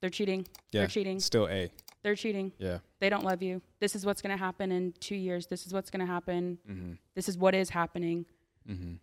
[0.00, 0.46] they're cheating.
[0.72, 0.82] Yeah.
[0.82, 1.20] They're cheating.
[1.20, 1.70] Still A.
[2.02, 2.52] They're cheating.
[2.58, 2.78] Yeah.
[3.00, 3.62] They don't love you.
[3.80, 5.46] This is what's going to happen in two years.
[5.46, 6.58] This is what's going to happen.
[6.70, 6.92] Mm-hmm.
[7.14, 8.26] This is what is happening.
[8.68, 8.94] Mm-hmm.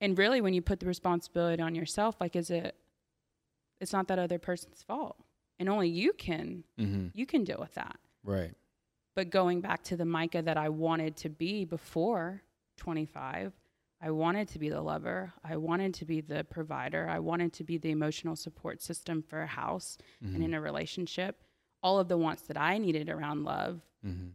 [0.00, 2.76] And really, when you put the responsibility on yourself, like, is it,
[3.80, 5.16] it's not that other person's fault.
[5.58, 7.08] And only you can, Mm-hmm.
[7.14, 7.96] you can deal with that.
[8.24, 8.52] Right.
[9.14, 12.42] But going back to the Micah that I wanted to be before
[12.78, 13.52] 25,
[14.02, 15.32] I wanted to be the lover.
[15.42, 17.08] I wanted to be the provider.
[17.08, 20.34] I wanted to be the emotional support system for a house Mm-hmm.
[20.34, 21.42] and in a relationship.
[21.82, 24.28] All of the wants that I needed around love Mm-hmm.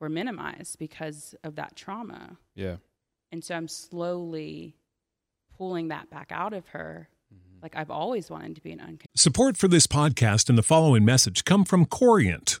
[0.00, 2.36] were minimized because of that trauma.
[2.54, 2.76] Yeah.
[3.32, 4.76] And so I'm slowly
[5.56, 7.08] pulling that back out of her.
[7.62, 9.10] Like I've always wanted to be an unconditional.
[9.16, 12.60] Support for this podcast and the following message come from Corient.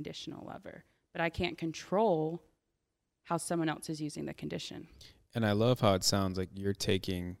[0.00, 2.42] Conditional lover, but I can't control
[3.24, 4.88] how someone else is using the condition.
[5.34, 7.36] And I love how it sounds like you're taking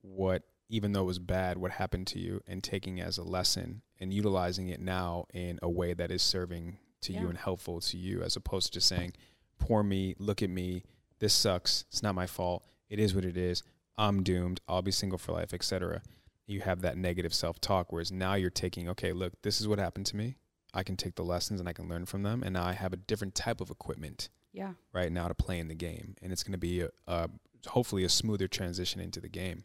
[0.00, 3.24] what, even though it was bad, what happened to you, and taking it as a
[3.24, 7.80] lesson and utilizing it now in a way that is serving to you and helpful
[7.80, 9.12] to you, as opposed to just saying,
[9.58, 10.84] "Poor me, look at me,
[11.18, 11.84] this sucks.
[11.90, 12.64] It's not my fault.
[12.88, 13.64] It is what it is.
[13.98, 14.60] I'm doomed.
[14.68, 16.00] I'll be single for life, etc."
[16.46, 20.06] You have that negative self-talk, whereas now you're taking, "Okay, look, this is what happened
[20.06, 20.36] to me.
[20.74, 22.92] I can take the lessons and I can learn from them, and now I have
[22.92, 24.74] a different type of equipment." Yeah.
[24.92, 27.28] right now to play in the game, and it's going to be a, a
[27.66, 29.64] hopefully a smoother transition into the game.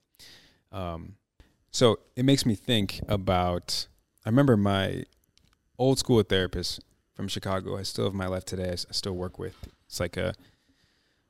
[0.71, 1.17] Um,
[1.71, 3.87] so it makes me think about.
[4.25, 5.03] I remember my
[5.77, 7.77] old school therapist from Chicago.
[7.77, 8.71] I still have my life today.
[8.71, 9.67] I still work with.
[9.85, 10.33] It's like a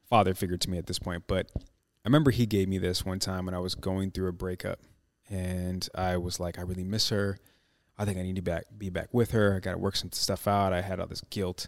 [0.10, 1.24] father figure to me at this point.
[1.28, 4.34] But I remember he gave me this one time when I was going through a
[4.34, 4.80] breakup,
[5.30, 7.38] and I was like, I really miss her.
[8.00, 9.58] I think I need to back, be back with her.
[9.58, 10.72] I got to work some stuff out.
[10.72, 11.68] I had all this guilt.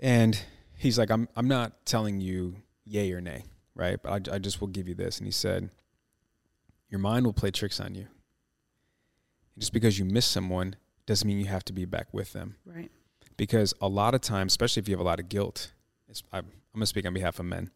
[0.00, 0.40] And
[0.76, 3.44] he's like, I'm, I'm not telling you yay or nay,
[3.74, 4.02] right?
[4.02, 5.18] But I, I just will give you this.
[5.18, 5.68] And he said,
[6.88, 8.06] Your mind will play tricks on you.
[9.58, 12.56] Just because you miss someone doesn't mean you have to be back with them.
[12.64, 12.90] Right.
[13.36, 15.72] Because a lot of times, especially if you have a lot of guilt,
[16.32, 16.44] I'm, I'm
[16.74, 17.70] going to speak on behalf of men.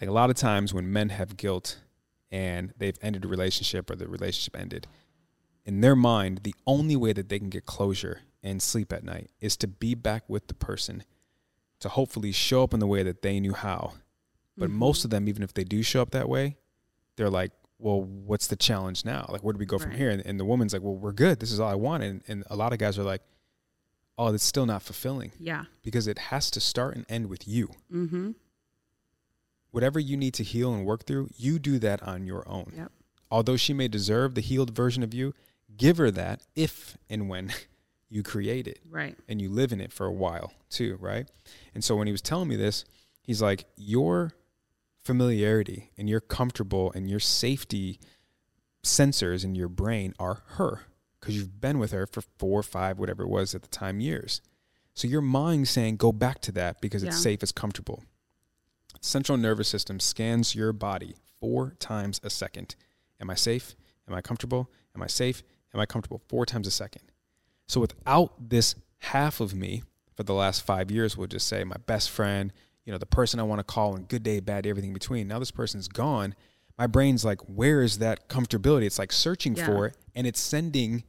[0.00, 1.78] Like a lot of times when men have guilt
[2.30, 4.86] and they've ended a relationship or the relationship ended,
[5.64, 9.30] in their mind, the only way that they can get closure and sleep at night
[9.40, 11.04] is to be back with the person,
[11.80, 13.94] to hopefully show up in the way that they knew how.
[14.56, 14.78] But mm-hmm.
[14.78, 16.56] most of them, even if they do show up that way,
[17.16, 19.26] they're like, well, what's the challenge now?
[19.28, 19.82] Like, where do we go right.
[19.82, 20.10] from here?
[20.10, 21.40] And, and, the woman's like, well, we're good.
[21.40, 22.02] This is all I want.
[22.02, 23.22] And, and a lot of guys are like,
[24.16, 25.32] oh, that's still not fulfilling.
[25.38, 25.64] Yeah.
[25.82, 27.70] Because it has to start and end with you.
[27.92, 28.32] Mm-hmm.
[29.72, 32.72] Whatever you need to heal and work through, you do that on your own.
[32.76, 32.92] Yep.
[33.30, 35.34] Although she may deserve the healed version of you,
[35.76, 37.52] give her that if and when
[38.08, 38.80] you create it.
[38.88, 39.16] Right.
[39.28, 41.28] And you live in it for a while too, right?
[41.74, 42.84] And so when he was telling me this,
[43.22, 44.32] he's like, your
[45.02, 48.00] familiarity and your comfortable and your safety
[48.82, 50.82] sensors in your brain are her
[51.20, 53.98] because you've been with her for four, or five, whatever it was at the time,
[53.98, 54.42] years.
[54.92, 58.04] So your mind's saying, go back to that because it's safe, it's comfortable.
[59.00, 62.76] Central nervous system scans your body four times a second.
[63.20, 63.74] Am I safe?
[64.06, 64.70] Am I comfortable?
[64.94, 65.42] Am I safe?
[65.74, 66.22] Am I comfortable?
[66.28, 67.02] Four times a second.
[67.66, 69.82] So without this half of me
[70.14, 72.52] for the last five years, we'll just say my best friend,
[72.84, 75.26] you know, the person I want to call and good day, bad day, everything between.
[75.26, 76.34] Now this person's gone.
[76.78, 78.84] My brain's like, where is that comfortability?
[78.84, 79.66] It's like searching yeah.
[79.66, 81.04] for it and it's sending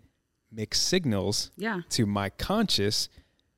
[0.52, 1.82] mixed signals yeah.
[1.90, 3.10] to my conscious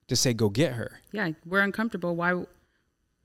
[0.07, 0.99] to say, go get her.
[1.11, 2.15] Yeah, we're uncomfortable.
[2.15, 2.43] Why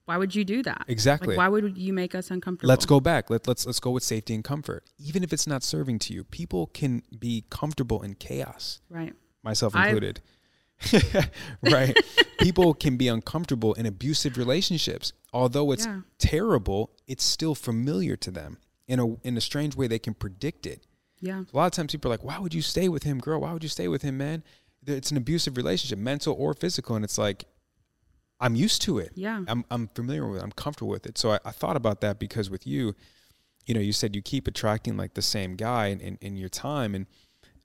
[0.05, 0.85] why would you do that?
[0.89, 1.37] Exactly.
[1.37, 2.69] Like, why would you make us uncomfortable?
[2.69, 3.31] Let's go back.
[3.31, 4.85] Let, let's let's go with safety and comfort.
[4.99, 8.81] Even if it's not serving to you, people can be comfortable in chaos.
[8.89, 9.15] Right.
[9.43, 10.21] Myself included.
[11.63, 11.97] right.
[12.41, 15.13] people can be uncomfortable in abusive relationships.
[15.33, 16.01] Although it's yeah.
[16.19, 18.59] terrible, it's still familiar to them.
[18.89, 20.87] In a in a strange way they can predict it.
[21.21, 21.45] Yeah.
[21.53, 23.41] A lot of times people are like, "Why would you stay with him, girl?
[23.41, 24.43] Why would you stay with him, man?"
[24.85, 27.45] It's an abusive relationship, mental or physical, and it's like
[28.43, 29.13] I'm used to it.
[29.15, 29.45] Yeah.
[29.49, 30.43] I'm I'm familiar with it.
[30.43, 31.17] I'm comfortable with it.
[31.17, 32.95] So I, I thought about that because with you,
[33.67, 36.51] you know, you said you keep attracting like the same guy in, in, in your
[36.51, 37.07] time and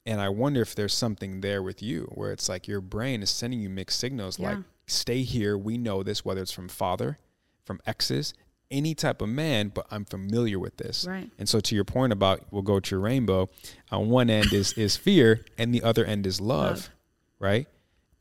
[0.05, 3.29] and I wonder if there's something there with you where it's like your brain is
[3.29, 4.51] sending you mixed signals yeah.
[4.51, 7.17] like stay here, we know this, whether it's from father,
[7.65, 8.33] from exes,
[8.71, 11.05] any type of man, but I'm familiar with this.
[11.05, 11.29] Right.
[11.37, 13.49] And so to your point about we'll go to your rainbow,
[13.91, 16.89] on one end is is fear and the other end is love, love.
[17.39, 17.67] right?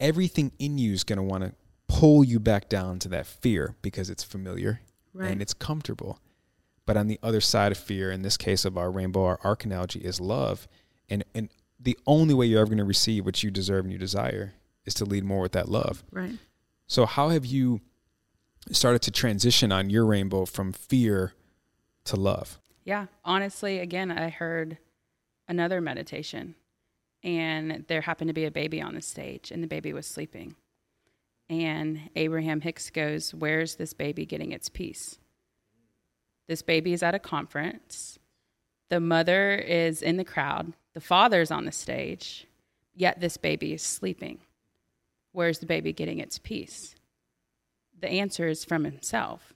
[0.01, 1.53] Everything in you is gonna want to
[1.89, 4.81] pull you back down to that fear because it's familiar
[5.13, 5.31] right.
[5.31, 6.19] and it's comfortable.
[6.85, 9.65] But on the other side of fear, in this case of our rainbow, our arc
[9.65, 10.69] analogy is love.
[11.09, 13.99] And and the only way you're ever going to receive what you deserve and you
[13.99, 16.05] desire is to lead more with that love.
[16.11, 16.39] Right.
[16.87, 17.81] So how have you
[18.71, 21.35] started to transition on your rainbow from fear
[22.05, 22.59] to love?
[22.85, 23.07] Yeah.
[23.25, 24.79] Honestly, again, I heard
[25.49, 26.55] another meditation
[27.23, 30.55] and there happened to be a baby on the stage and the baby was sleeping.
[31.49, 35.19] And Abraham Hicks goes, Where's this baby getting its peace?
[36.49, 38.19] This baby is at a conference.
[38.89, 40.75] The mother is in the crowd.
[40.95, 42.47] The father's on the stage.
[42.95, 44.39] Yet this baby is sleeping.
[45.33, 46.95] Where's the baby getting its peace?
[48.01, 49.53] The answer is from himself.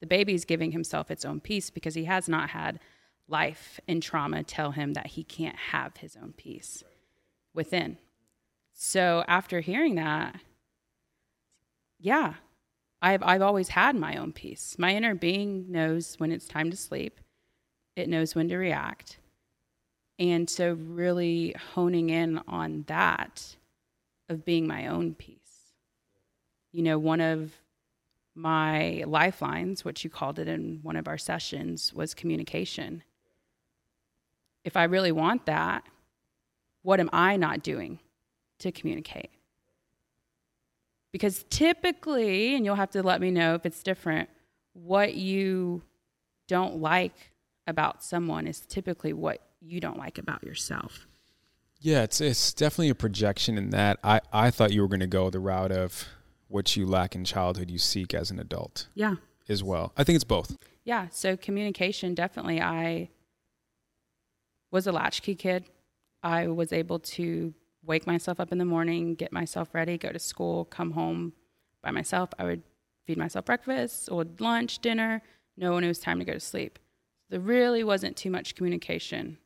[0.00, 2.80] The baby is giving himself its own peace because he has not had
[3.28, 6.82] life and trauma tell him that he can't have his own peace
[7.54, 7.98] within.
[8.72, 10.40] So after hearing that,
[12.02, 12.34] yeah,
[13.00, 14.76] I've I've always had my own peace.
[14.78, 17.20] My inner being knows when it's time to sleep.
[17.96, 19.18] It knows when to react.
[20.18, 23.56] And so really honing in on that
[24.28, 25.38] of being my own peace.
[26.72, 27.52] You know, one of
[28.34, 33.02] my lifelines, what you called it in one of our sessions, was communication.
[34.64, 35.84] If I really want that,
[36.82, 37.98] what am I not doing
[38.60, 39.30] to communicate?
[41.12, 44.30] Because typically, and you'll have to let me know if it's different,
[44.72, 45.82] what you
[46.48, 47.32] don't like
[47.66, 51.06] about someone is typically what you don't like about yourself.
[51.80, 53.98] Yeah, it's it's definitely a projection in that.
[54.04, 56.06] I, I thought you were going to go the route of
[56.48, 58.88] what you lack in childhood you seek as an adult.
[58.94, 59.16] Yeah.
[59.48, 59.92] As well.
[59.96, 60.56] I think it's both.
[60.84, 63.10] Yeah, so communication definitely I
[64.70, 65.64] was a latchkey kid.
[66.22, 67.52] I was able to
[67.84, 71.32] wake myself up in the morning, get myself ready, go to school, come home
[71.82, 72.30] by myself.
[72.38, 72.62] I would
[73.06, 75.22] feed myself breakfast or lunch, dinner,
[75.56, 76.78] know when it was time to go to sleep.
[77.28, 79.38] There really wasn't too much communication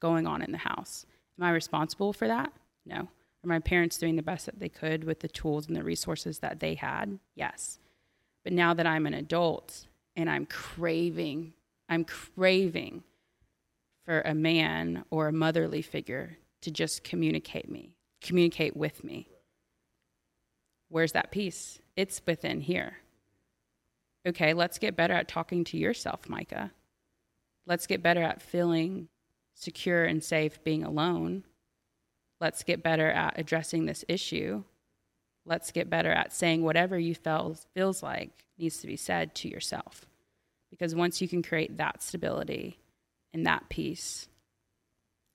[0.00, 1.06] going on in the house.
[1.38, 2.52] Am I responsible for that?
[2.84, 2.96] No.
[2.96, 6.38] Are my parents doing the best that they could with the tools and the resources
[6.38, 7.18] that they had?
[7.34, 7.78] Yes.
[8.42, 9.86] But now that I'm an adult
[10.16, 11.54] and I'm craving,
[11.88, 13.04] I'm craving
[14.04, 19.28] for a man or a motherly figure to just communicate me, communicate with me.
[20.88, 21.78] Where's that peace?
[21.96, 22.98] It's within here.
[24.26, 26.72] Okay, let's get better at talking to yourself, Micah.
[27.66, 29.08] Let's get better at feeling
[29.54, 31.44] secure and safe being alone.
[32.40, 34.64] Let's get better at addressing this issue.
[35.46, 39.48] Let's get better at saying whatever you feel feels like needs to be said to
[39.48, 40.06] yourself.
[40.70, 42.78] Because once you can create that stability
[43.32, 44.28] and that peace,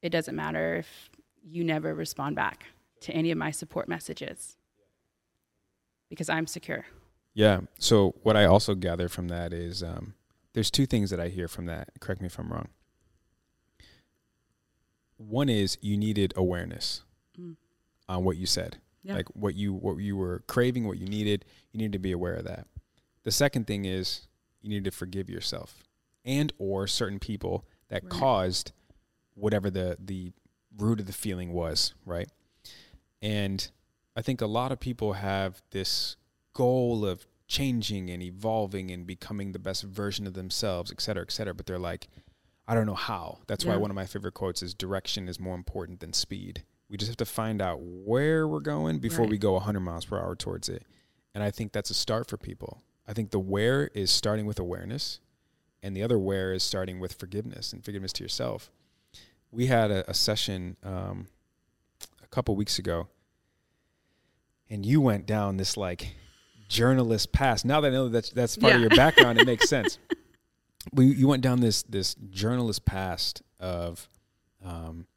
[0.02, 1.10] it doesn't matter if
[1.50, 2.66] you never respond back
[3.02, 4.58] to any of my support messages
[6.10, 6.86] because I'm secure.
[7.34, 7.62] Yeah.
[7.78, 10.14] So what I also gather from that is um,
[10.54, 11.90] there's two things that I hear from that.
[12.00, 12.70] Correct me if I'm wrong.
[15.18, 17.04] One is you needed awareness
[17.40, 17.56] mm.
[18.08, 19.16] on what you said, yeah.
[19.16, 21.44] like what you what you were craving, what you needed.
[21.74, 22.68] You needed to be aware of that.
[23.24, 24.28] The second thing is
[24.62, 25.84] you need to forgive yourself
[26.24, 28.12] and or certain people that right.
[28.12, 28.72] caused
[29.36, 30.32] whatever the the
[30.80, 32.30] root of the feeling was, right?
[33.22, 33.70] And
[34.16, 36.16] I think a lot of people have this
[36.54, 41.32] goal of changing and evolving and becoming the best version of themselves, et cetera, et
[41.32, 41.54] cetera.
[41.54, 42.08] But they're like,
[42.68, 43.40] I don't know how.
[43.48, 43.72] That's yeah.
[43.72, 46.64] why one of my favorite quotes is direction is more important than speed.
[46.90, 49.32] We just have to find out where we're going before right.
[49.32, 50.84] we go 100 miles per hour towards it.
[51.34, 52.82] And I think that's a start for people.
[53.08, 55.20] I think the where is starting with awareness,
[55.82, 58.72] and the other where is starting with forgiveness and forgiveness to yourself.
[59.52, 61.28] We had a, a session um,
[62.24, 63.08] a couple weeks ago,
[64.70, 66.16] and you went down this like
[66.68, 67.66] journalist path.
[67.66, 68.76] Now that I know that that's part yeah.
[68.76, 69.98] of your background, it makes sense.
[70.96, 74.08] You went down this this journalist past of,
[74.64, 75.08] um,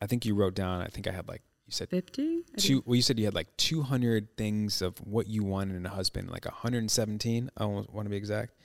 [0.00, 0.80] I think you wrote down.
[0.80, 3.56] I think I had like you said 50 two well you said you had like
[3.56, 8.16] 200 things of what you wanted in a husband like 117 i want to be
[8.16, 8.56] exact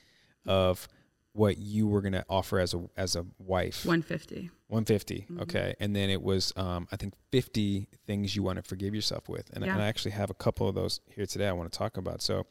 [0.48, 0.88] of
[1.36, 5.42] what you were going to offer as a as a wife 150 150 mm-hmm.
[5.42, 9.28] okay and then it was um, i think 50 things you want to forgive yourself
[9.30, 9.74] with and, yeah.
[9.74, 12.22] and i actually have a couple of those here today i want to talk about
[12.22, 12.46] so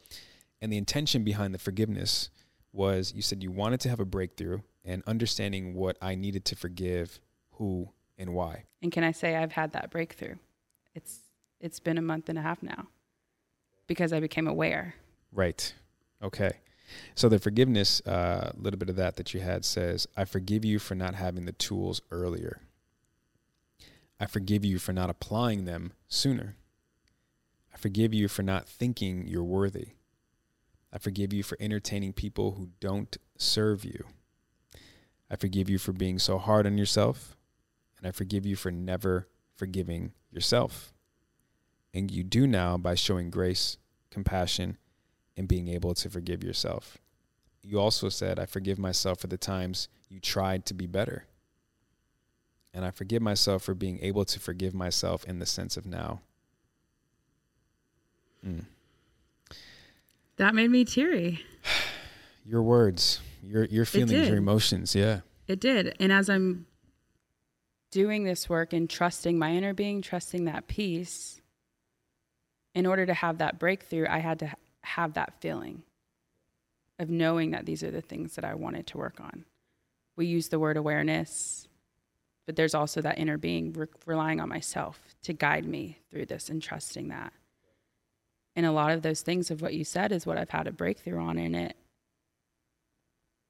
[0.61, 2.29] and the intention behind the forgiveness
[2.71, 6.55] was you said you wanted to have a breakthrough and understanding what i needed to
[6.55, 7.19] forgive
[7.53, 10.35] who and why and can i say i've had that breakthrough
[10.93, 11.19] it's
[11.59, 12.87] it's been a month and a half now
[13.87, 14.95] because I became aware.
[15.31, 15.73] Right.
[16.23, 16.51] Okay.
[17.15, 20.63] So the forgiveness, a uh, little bit of that that you had says, I forgive
[20.63, 22.61] you for not having the tools earlier.
[24.19, 26.55] I forgive you for not applying them sooner.
[27.73, 29.89] I forgive you for not thinking you're worthy.
[30.93, 34.05] I forgive you for entertaining people who don't serve you.
[35.29, 37.35] I forgive you for being so hard on yourself.
[37.97, 40.93] And I forgive you for never forgiving yourself.
[41.93, 43.77] And you do now by showing grace,
[44.09, 44.77] compassion,
[45.37, 46.97] and being able to forgive yourself.
[47.61, 51.25] You also said, I forgive myself for the times you tried to be better.
[52.73, 56.21] And I forgive myself for being able to forgive myself in the sense of now.
[58.45, 58.65] Mm.
[60.37, 61.41] That made me teary.
[62.45, 65.21] your words, your your feelings, your emotions, yeah.
[65.47, 65.95] It did.
[65.99, 66.65] And as I'm
[67.91, 71.39] doing this work and trusting my inner being, trusting that peace,
[72.73, 74.51] in order to have that breakthrough, I had to
[74.85, 75.83] have that feeling
[76.99, 79.45] of knowing that these are the things that I wanted to work on.
[80.15, 81.67] We use the word awareness,
[82.45, 86.49] but there's also that inner being re- relying on myself to guide me through this
[86.49, 87.33] and trusting that.
[88.55, 90.71] And a lot of those things of what you said is what I've had a
[90.71, 91.75] breakthrough on, and it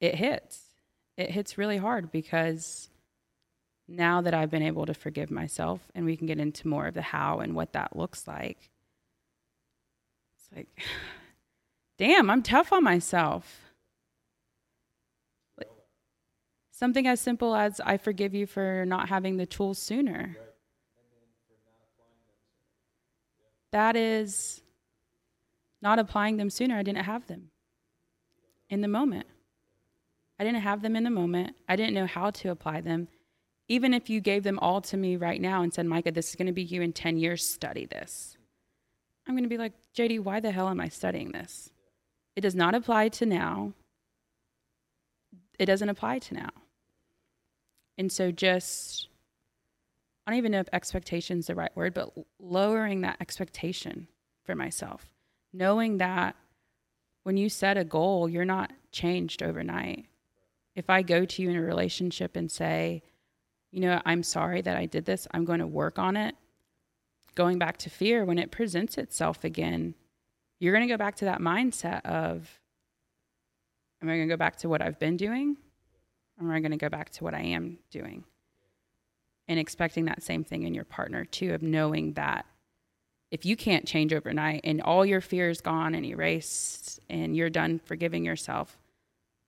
[0.00, 0.64] it hits.
[1.16, 2.90] It hits really hard because
[3.88, 6.94] now that I've been able to forgive myself and we can get into more of
[6.94, 8.70] the how and what that looks like,
[10.36, 10.68] it's like,
[11.98, 13.62] damn, I'm tough on myself.
[16.70, 20.36] Something as simple as I forgive you for not having the tools sooner.
[23.72, 24.62] That is
[25.80, 26.76] not applying them sooner.
[26.76, 27.50] I didn't have them
[28.68, 29.26] in the moment.
[30.38, 31.56] I didn't have them in the moment.
[31.66, 33.08] I didn't know how to apply them
[33.68, 36.36] even if you gave them all to me right now and said, Micah, this is
[36.36, 38.36] going to be you in 10 years, study this.
[39.26, 41.70] I'm going to be like, JD, why the hell am I studying this?
[42.36, 43.72] It does not apply to now.
[45.58, 46.50] It doesn't apply to now.
[47.98, 49.08] And so just,
[50.26, 54.06] I don't even know if expectation is the right word, but lowering that expectation
[54.44, 55.08] for myself,
[55.52, 56.36] knowing that
[57.22, 60.06] when you set a goal, you're not changed overnight.
[60.74, 63.02] If I go to you in a relationship and say,
[63.72, 65.26] you know, I'm sorry that I did this.
[65.32, 66.34] I'm going to work on it.
[67.34, 69.94] Going back to fear, when it presents itself again,
[70.58, 72.60] you're going to go back to that mindset of,
[74.02, 75.56] Am I going to go back to what I've been doing?
[76.38, 78.24] Or am I going to go back to what I am doing?
[79.48, 82.46] And expecting that same thing in your partner too, of knowing that
[83.30, 87.50] if you can't change overnight and all your fear is gone and erased and you're
[87.50, 88.78] done forgiving yourself,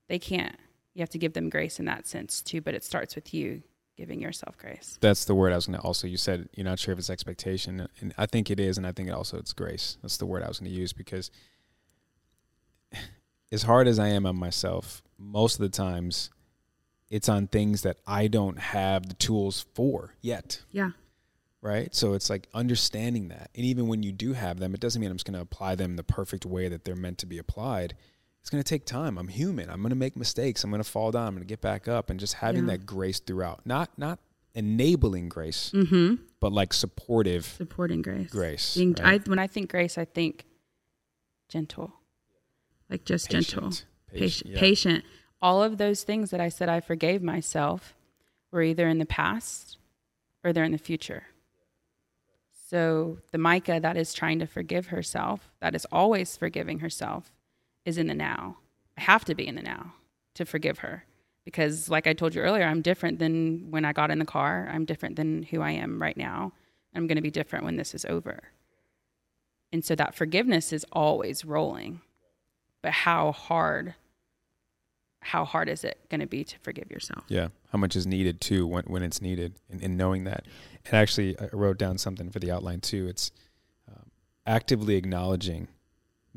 [0.09, 0.56] they can't.
[0.94, 3.62] You have to give them grace in that sense too, but it starts with you
[3.99, 4.96] giving yourself grace.
[5.01, 6.07] That's the word I was going to also.
[6.07, 8.92] You said you're not sure if it's expectation, and I think it is, and I
[8.92, 9.99] think it also it's grace.
[10.01, 11.30] That's the word I was going to use because
[13.53, 16.30] as hard as I am on myself, most of the times
[17.11, 20.62] it's on things that I don't have the tools for yet.
[20.70, 20.92] Yeah
[21.61, 21.94] right?
[21.94, 23.51] So it's like understanding that.
[23.55, 25.74] And even when you do have them, it doesn't mean I'm just going to apply
[25.74, 27.94] them the perfect way that they're meant to be applied.
[28.41, 29.18] It's going to take time.
[29.18, 29.68] I'm human.
[29.68, 30.64] I'm going to make mistakes.
[30.64, 31.26] I'm going to fall down.
[31.26, 32.72] I'm going to get back up and just having yeah.
[32.72, 33.66] that grace throughout.
[33.66, 34.20] Not not
[34.55, 36.16] enabling grace, mm-hmm.
[36.41, 38.30] but like supportive supporting grace.
[38.30, 38.74] Grace.
[38.74, 39.20] Being, right?
[39.26, 40.47] I, when I think grace, I think
[41.49, 41.93] gentle.
[42.89, 43.47] Like just patient.
[43.47, 43.68] gentle.
[43.70, 44.20] Patient.
[44.20, 44.51] Patient.
[44.51, 44.61] Yeah.
[44.61, 45.05] patient.
[45.41, 47.95] All of those things that I said I forgave myself
[48.51, 49.78] were either in the past
[50.43, 51.24] or they're in the future.
[52.68, 57.32] So the Micah that is trying to forgive herself, that is always forgiving herself,
[57.84, 58.58] is in the now.
[58.96, 59.94] I have to be in the now
[60.34, 61.04] to forgive her
[61.44, 64.68] because, like I told you earlier, I'm different than when I got in the car.
[64.72, 66.52] I'm different than who I am right now.
[66.94, 68.42] I'm going to be different when this is over.
[69.72, 72.00] And so that forgiveness is always rolling.
[72.82, 73.94] But how hard
[75.20, 77.24] how hard is it going to be to forgive yourself?
[77.28, 77.48] Yeah.
[77.72, 80.46] How much is needed too when, when it's needed and, and knowing that.
[80.86, 83.08] And actually, I wrote down something for the outline too.
[83.08, 83.30] It's
[83.88, 84.10] um,
[84.46, 85.68] actively acknowledging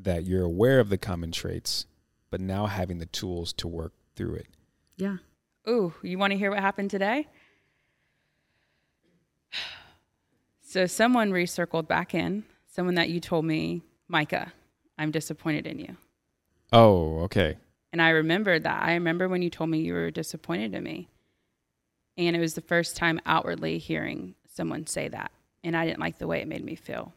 [0.03, 1.85] that you're aware of the common traits,
[2.29, 4.47] but now having the tools to work through it.
[4.97, 5.17] Yeah.
[5.67, 7.27] Ooh, you want to hear what happened today?
[10.61, 14.53] So someone recircled back in, someone that you told me, Micah,
[14.97, 15.97] I'm disappointed in you.
[16.71, 17.57] Oh, okay.
[17.91, 18.81] And I remembered that.
[18.81, 21.09] I remember when you told me you were disappointed in me.
[22.17, 25.31] And it was the first time outwardly hearing someone say that.
[25.61, 27.11] And I didn't like the way it made me feel.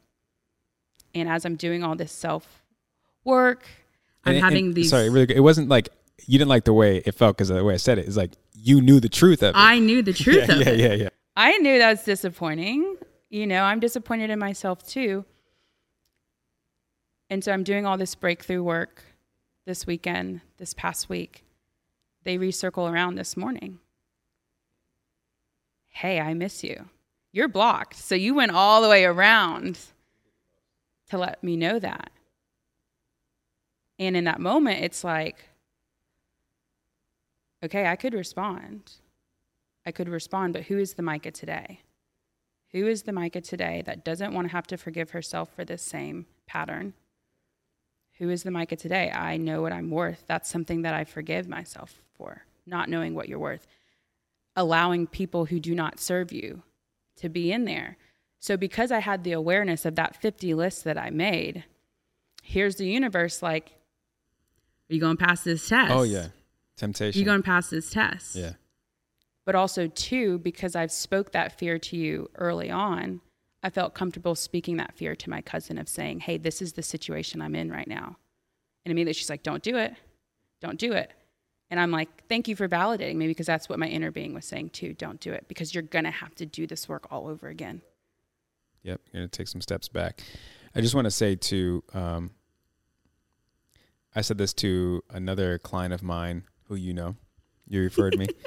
[1.14, 2.63] And as I'm doing all this self
[3.24, 3.66] work,
[4.24, 4.90] I'm and, having and, these.
[4.90, 5.36] Sorry, really, Good.
[5.36, 5.88] it wasn't like
[6.26, 8.06] you didn't like the way it felt because of the way I said it.
[8.06, 9.58] It's like you knew the truth of it.
[9.58, 10.78] I knew the truth yeah, of yeah, it.
[10.78, 11.08] Yeah, yeah, yeah.
[11.36, 12.96] I knew that was disappointing.
[13.28, 15.24] You know, I'm disappointed in myself too.
[17.30, 19.02] And so I'm doing all this breakthrough work
[19.64, 21.44] this weekend, this past week,
[22.24, 23.78] they recircle around this morning.
[25.88, 26.88] Hey, I miss you.
[27.32, 27.96] You're blocked.
[27.96, 29.78] So you went all the way around
[31.10, 32.10] to let me know that.
[33.99, 35.36] And in that moment, it's like,
[37.64, 38.92] okay, I could respond.
[39.86, 41.80] I could respond, but who is the Micah today?
[42.72, 45.82] Who is the Micah today that doesn't want to have to forgive herself for this
[45.82, 46.95] same pattern?
[48.18, 49.11] Who is the Micah today?
[49.11, 50.24] I know what I'm worth.
[50.26, 53.66] That's something that I forgive myself for, not knowing what you're worth.
[54.57, 56.62] Allowing people who do not serve you
[57.16, 57.97] to be in there.
[58.40, 61.64] So, because I had the awareness of that 50 list that I made,
[62.42, 63.72] here's the universe like,
[64.91, 65.93] are you going to pass this test?
[65.93, 66.28] Oh, yeah.
[66.76, 67.18] Temptation.
[67.18, 68.37] Are You going to pass this test?
[68.37, 68.53] Yeah.
[69.45, 73.20] But also, too, because I've spoke that fear to you early on,
[73.62, 76.82] I felt comfortable speaking that fear to my cousin of saying, hey, this is the
[76.82, 78.16] situation I'm in right now.
[78.85, 79.95] And immediately she's like, don't do it.
[80.61, 81.12] Don't do it.
[81.70, 84.45] And I'm like, thank you for validating me because that's what my inner being was
[84.45, 84.93] saying too.
[84.95, 87.82] Don't do it because you're going to have to do this work all over again.
[88.82, 89.01] Yep.
[89.12, 90.22] You're going to take some steps back.
[90.74, 92.30] I just want to say to, um,
[94.14, 97.16] I said this to another client of mine who you know,
[97.66, 98.28] you referred me.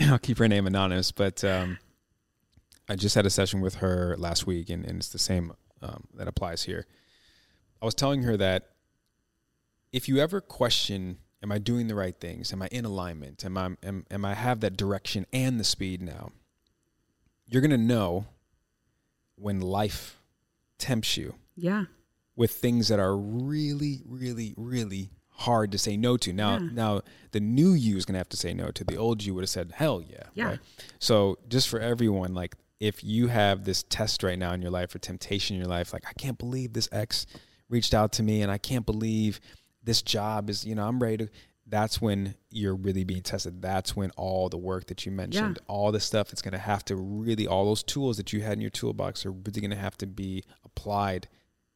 [0.08, 1.78] I'll keep her name anonymous, but um,
[2.88, 5.52] I just had a session with her last week, and, and it's the same
[5.82, 6.86] um, that applies here.
[7.82, 8.70] I was telling her that
[9.92, 12.52] if you ever question, am I doing the right things?
[12.52, 13.44] Am I in alignment?
[13.44, 16.32] Am I am, am I have that direction and the speed now?
[17.46, 18.26] You're gonna know
[19.36, 20.20] when life
[20.78, 21.34] tempts you.
[21.56, 21.84] Yeah.
[22.40, 26.32] With things that are really, really, really hard to say no to.
[26.32, 26.68] Now, yeah.
[26.72, 27.00] now
[27.32, 28.84] the new you is gonna have to say no to.
[28.84, 30.44] The old you would have said, "Hell yeah!" Yeah.
[30.44, 30.58] Right?
[30.98, 34.94] So, just for everyone, like if you have this test right now in your life
[34.94, 37.26] or temptation in your life, like I can't believe this ex
[37.68, 39.38] reached out to me and I can't believe
[39.84, 41.28] this job is, you know, I'm ready to
[41.66, 43.62] that's when you're really being tested.
[43.62, 45.72] That's when all the work that you mentioned, yeah.
[45.72, 48.54] all the stuff that's going to have to really, all those tools that you had
[48.54, 51.28] in your toolbox are really going to have to be applied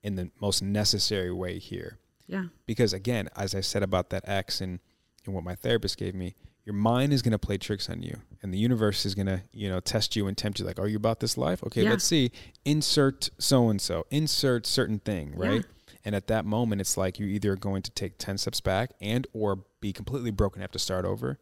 [0.04, 1.98] in the most necessary way here.
[2.28, 2.44] Yeah.
[2.66, 4.78] Because again, as I said about that X and,
[5.26, 8.16] and what my therapist gave me, your mind is going to play tricks on you
[8.42, 10.86] and the universe is going to you know test you and tempt you like are
[10.88, 11.90] you about this life okay yeah.
[11.90, 12.32] let's see
[12.64, 15.74] insert so and so insert certain thing right yeah.
[16.04, 19.26] And at that moment, it's like you're either going to take 10 steps back and
[19.32, 21.38] or be completely broken, have to start over,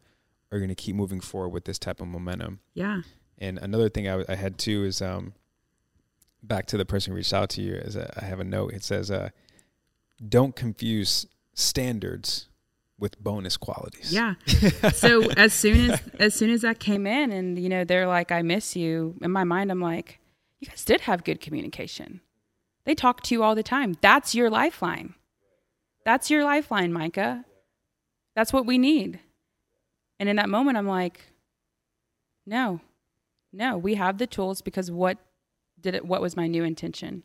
[0.51, 2.59] or you're going to keep moving forward with this type of momentum.
[2.73, 3.01] Yeah.
[3.37, 5.33] And another thing I, I had too is um,
[6.43, 7.73] back to the person who reached out to you.
[7.73, 8.73] Is I have a note.
[8.73, 9.29] It says, uh,
[10.27, 12.49] "Don't confuse standards
[12.99, 14.35] with bonus qualities." Yeah.
[14.93, 18.31] so as soon as as soon as that came in, and you know they're like,
[18.31, 20.19] "I miss you," in my mind, I'm like,
[20.59, 22.21] "You guys did have good communication.
[22.85, 23.95] They talk to you all the time.
[24.01, 25.15] That's your lifeline.
[26.05, 27.45] That's your lifeline, Micah.
[28.35, 29.19] That's what we need."
[30.19, 31.21] And in that moment, I'm like,
[32.45, 32.81] "No,
[33.51, 35.17] no, we have the tools because what
[35.83, 36.05] did it?
[36.05, 37.21] What was my new intention?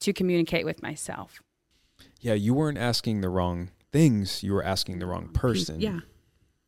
[0.00, 1.42] To communicate with myself.
[2.20, 4.42] Yeah, you weren't asking the wrong things.
[4.42, 5.80] You were asking the wrong person.
[5.80, 6.00] Yeah.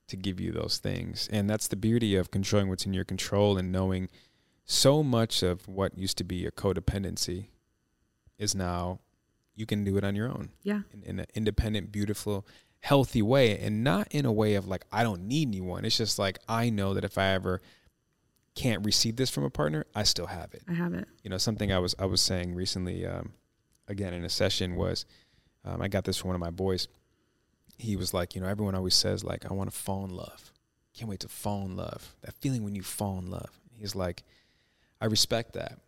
[0.09, 3.59] To give you those things, and that's the beauty of controlling what's in your control
[3.59, 4.09] and knowing
[4.65, 7.49] so much of what used to be a codependency
[8.39, 9.01] is now
[9.57, 10.51] you can do it on your own.
[10.63, 10.83] Yeah.
[10.93, 12.47] In, in an independent, beautiful,
[12.81, 15.85] healthy way, and not in a way of like I don't need anyone.
[15.85, 17.61] It's just like I know that if I ever
[18.57, 20.63] can't receive this from a partner, I still have it.
[20.69, 21.07] I have it.
[21.23, 23.35] You know, something I was I was saying recently, um,
[23.87, 25.05] again in a session was,
[25.65, 26.89] um, I got this from one of my boys.
[27.79, 30.53] He was like, you know, everyone always says like, I want to fall in love.
[30.97, 32.17] Can't wait to fall in love.
[32.23, 33.51] That feeling when you fall in love.
[33.79, 34.23] He's like,
[35.01, 35.79] I respect that,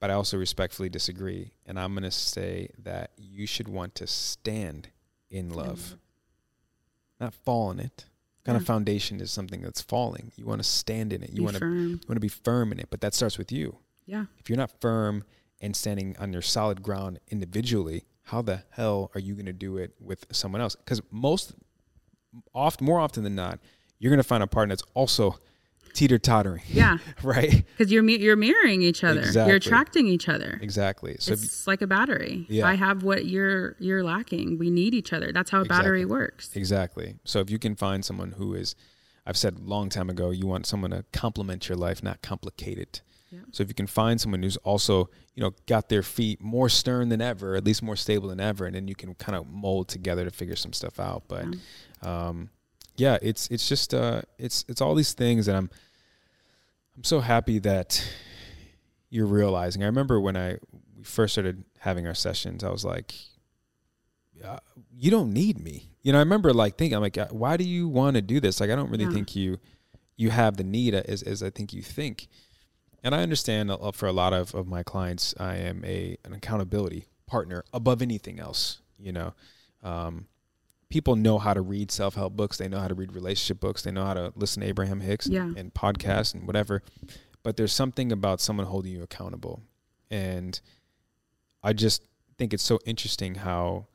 [0.00, 1.52] but I also respectfully disagree.
[1.64, 4.88] And I'm gonna say that you should want to stand
[5.30, 7.24] in love, mm-hmm.
[7.24, 8.06] not fall in it
[8.48, 8.62] kind yeah.
[8.62, 10.32] of foundation is something that's falling.
[10.36, 11.30] You want to stand in it.
[11.34, 13.76] You want to you want to be firm in it, but that starts with you.
[14.06, 14.24] Yeah.
[14.38, 15.24] If you're not firm
[15.60, 19.76] and standing on your solid ground individually, how the hell are you going to do
[19.76, 20.76] it with someone else?
[20.76, 21.52] Because most,
[22.54, 23.58] oft more often than not,
[23.98, 25.36] you're going to find a partner that's also
[25.92, 26.62] teeter tottering.
[26.68, 26.98] Yeah.
[27.22, 27.64] right.
[27.76, 29.20] Because you're you're mirroring each other.
[29.20, 29.48] Exactly.
[29.48, 30.58] You're attracting each other.
[30.62, 31.16] Exactly.
[31.18, 32.46] So it's like a battery.
[32.48, 32.66] Yeah.
[32.66, 34.58] I have what you're you're lacking.
[34.58, 35.32] We need each other.
[35.32, 35.82] That's how a exactly.
[35.82, 36.50] battery works.
[36.54, 37.16] Exactly.
[37.24, 38.74] So if you can find someone who is,
[39.26, 42.78] I've said a long time ago, you want someone to complement your life, not complicate
[42.78, 43.02] it.
[43.30, 43.40] Yeah.
[43.52, 47.10] So if you can find someone who's also, you know, got their feet more stern
[47.10, 49.88] than ever, at least more stable than ever, and then you can kind of mold
[49.88, 51.24] together to figure some stuff out.
[51.28, 51.44] But,
[52.02, 52.28] yeah.
[52.28, 52.50] um,
[52.98, 55.70] yeah, it's it's just uh, it's it's all these things that I'm
[56.96, 58.04] I'm so happy that
[59.08, 59.82] you're realizing.
[59.82, 60.58] I remember when I
[60.96, 63.14] we first started having our sessions, I was like,
[64.44, 64.58] uh,
[64.92, 67.64] "You don't need me." You know, I remember like thinking, "I'm like, uh, why do
[67.64, 69.12] you want to do this?" Like, I don't really yeah.
[69.12, 69.58] think you
[70.16, 72.28] you have the need as as I think you think.
[73.04, 77.06] And I understand for a lot of, of my clients, I am a an accountability
[77.26, 78.80] partner above anything else.
[78.98, 79.34] You know,
[79.84, 80.26] um,
[80.90, 82.56] people know how to read self help books.
[82.56, 83.82] They know how to read relationship books.
[83.82, 85.42] They know how to listen to Abraham Hicks yeah.
[85.42, 86.82] and, and podcasts and whatever.
[87.42, 89.62] But there's something about someone holding you accountable.
[90.10, 90.60] And
[91.62, 92.02] I just
[92.36, 93.86] think it's so interesting how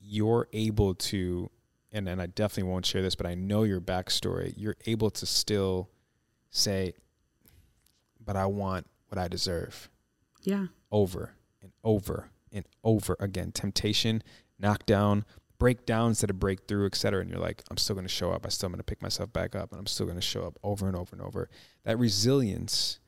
[0.00, 1.50] you're able to,
[1.92, 4.54] and, and I definitely won't share this, but I know your backstory.
[4.56, 5.90] You're able to still
[6.50, 6.94] say,
[8.24, 9.90] but I want what I deserve.
[10.42, 10.66] Yeah.
[10.90, 13.52] Over and over and over again.
[13.52, 14.22] Temptation,
[14.58, 15.24] knockdown,
[15.60, 17.20] break down instead of break through, et cetera.
[17.20, 18.44] And you're like, I'm still going to show up.
[18.44, 20.58] I'm still going to pick myself back up, and I'm still going to show up
[20.64, 21.48] over and over and over.
[21.84, 22.98] That resilience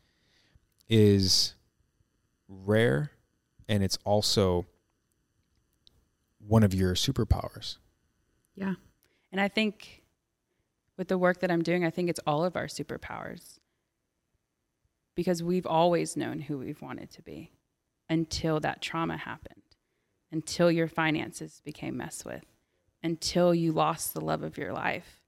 [0.88, 1.54] is
[2.46, 3.10] rare,
[3.68, 4.66] and it's also
[6.46, 7.78] one of your superpowers.
[8.54, 8.74] Yeah.
[9.32, 10.02] And I think
[10.98, 13.58] with the work that I'm doing, I think it's all of our superpowers
[15.14, 17.50] because we've always known who we've wanted to be
[18.10, 19.62] until that trauma happened
[20.32, 22.44] until your finances became messed with,
[23.02, 25.20] until you lost the love of your life.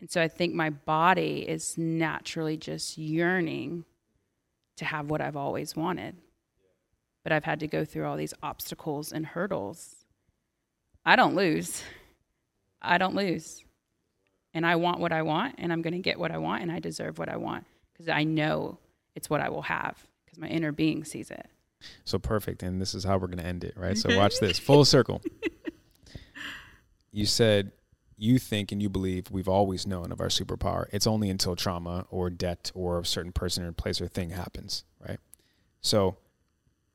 [0.00, 3.84] And so I think my body is naturally just yearning
[4.76, 6.16] to have what I've always wanted.
[7.22, 10.04] But I've had to go through all these obstacles and hurdles.
[11.04, 11.82] I don't lose.
[12.80, 13.64] I don't lose.
[14.54, 16.72] And I want what I want, and I'm going to get what I want, and
[16.72, 18.78] I deserve what I want because I know
[19.14, 21.46] it's what I will have because my inner being sees it.
[22.04, 22.62] So perfect.
[22.62, 23.96] And this is how we're going to end it, right?
[23.96, 25.22] So watch this full circle.
[27.12, 27.72] You said
[28.18, 30.86] you think and you believe we've always known of our superpower.
[30.92, 34.84] It's only until trauma or debt or a certain person or place or thing happens,
[35.06, 35.18] right?
[35.80, 36.16] So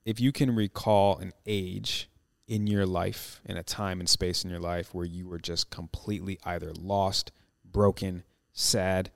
[0.03, 2.09] if you can recall an age
[2.47, 5.69] in your life, in a time and space in your life where you were just
[5.69, 7.31] completely either lost,
[7.63, 9.11] broken, sad,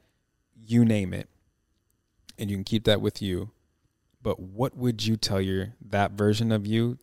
[0.56, 1.28] you name it,
[2.38, 3.52] and you can keep that with you
[4.26, 6.98] but what would you tell your that version of you?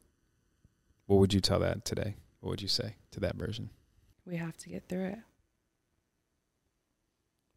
[1.07, 2.17] What would you tell that today?
[2.41, 3.71] What would you say to that version?
[4.27, 5.19] We have to get through it.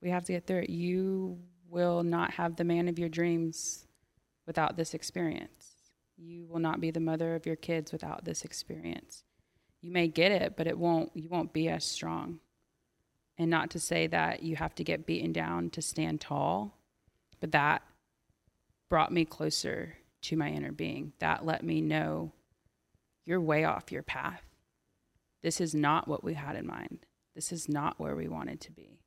[0.04, 0.70] We have to get through it.
[0.70, 3.88] You will not have the man of your dreams
[4.46, 5.72] without this experience.
[6.16, 9.24] You will not be the mother of your kids without this experience.
[9.82, 12.38] You may get it, but it won't you won't be as strong.
[13.40, 16.78] And not to say that you have to get beaten down to stand tall,
[17.40, 17.82] but that
[18.90, 21.14] brought me closer to my inner being.
[21.20, 22.34] That let me know
[23.26, 24.42] you're way off your path.
[25.44, 27.06] This is not what we had in mind.
[27.36, 29.00] This is not where we wanted to be.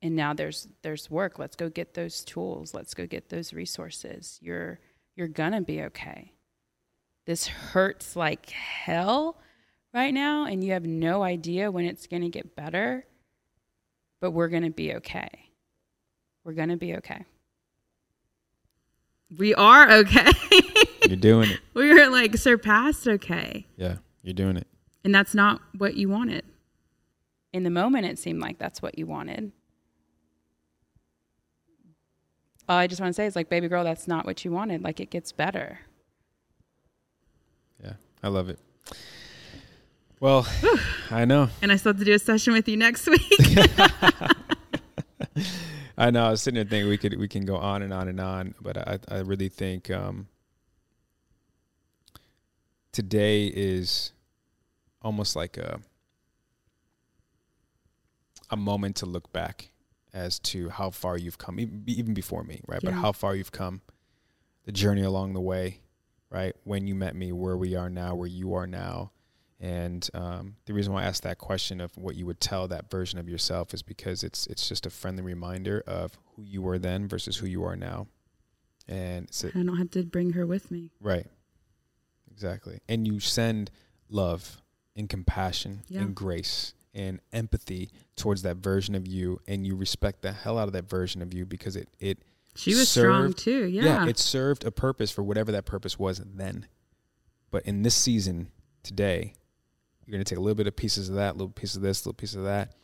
[0.00, 1.38] And now there's there's work.
[1.38, 2.74] Let's go get those tools.
[2.74, 4.38] Let's go get those resources.
[4.42, 4.80] You're
[5.16, 6.32] you're to be okay.
[7.26, 9.38] This hurts like hell
[9.94, 13.06] right now and you have no idea when it's going to get better.
[14.20, 15.52] But we're going to be okay.
[16.44, 17.24] We're going to be okay.
[19.38, 20.30] We are okay.
[21.06, 21.60] You're doing it.
[21.74, 23.66] We're like surpassed okay.
[23.76, 24.66] Yeah, you're doing it.
[25.04, 26.44] And that's not what you wanted.
[27.52, 29.52] In the moment, it seemed like that's what you wanted.
[32.68, 34.82] All I just want to say is, like, baby girl, that's not what you wanted.
[34.82, 35.80] Like, it gets better.
[37.82, 38.60] Yeah, I love it.
[40.20, 40.46] Well,
[41.10, 41.48] I know.
[41.60, 43.22] And I still have to do a session with you next week.
[46.02, 46.26] I know.
[46.26, 48.56] I was sitting there thinking we could we can go on and on and on,
[48.60, 50.26] but I I really think um,
[52.90, 54.10] today is
[55.00, 55.78] almost like a
[58.50, 59.70] a moment to look back
[60.12, 62.80] as to how far you've come, even before me, right?
[62.82, 62.90] Yeah.
[62.90, 63.80] But how far you've come,
[64.64, 65.82] the journey along the way,
[66.30, 66.56] right?
[66.64, 69.12] When you met me, where we are now, where you are now.
[69.62, 72.90] And um, the reason why I asked that question of what you would tell that
[72.90, 76.80] version of yourself is because it's it's just a friendly reminder of who you were
[76.80, 78.08] then versus who you are now.
[78.88, 80.90] And so, I don't have to bring her with me.
[81.00, 81.26] Right.
[82.32, 82.80] Exactly.
[82.88, 83.70] And you send
[84.10, 84.60] love
[84.96, 86.00] and compassion yeah.
[86.00, 90.66] and grace and empathy towards that version of you and you respect the hell out
[90.66, 92.18] of that version of you because it it
[92.54, 95.98] she was served, strong too yeah yeah it served a purpose for whatever that purpose
[95.98, 96.66] was then
[97.50, 98.50] but in this season
[98.82, 99.32] today
[100.06, 102.04] you're going to take a little bit of pieces of that little piece of this
[102.04, 102.74] little piece of that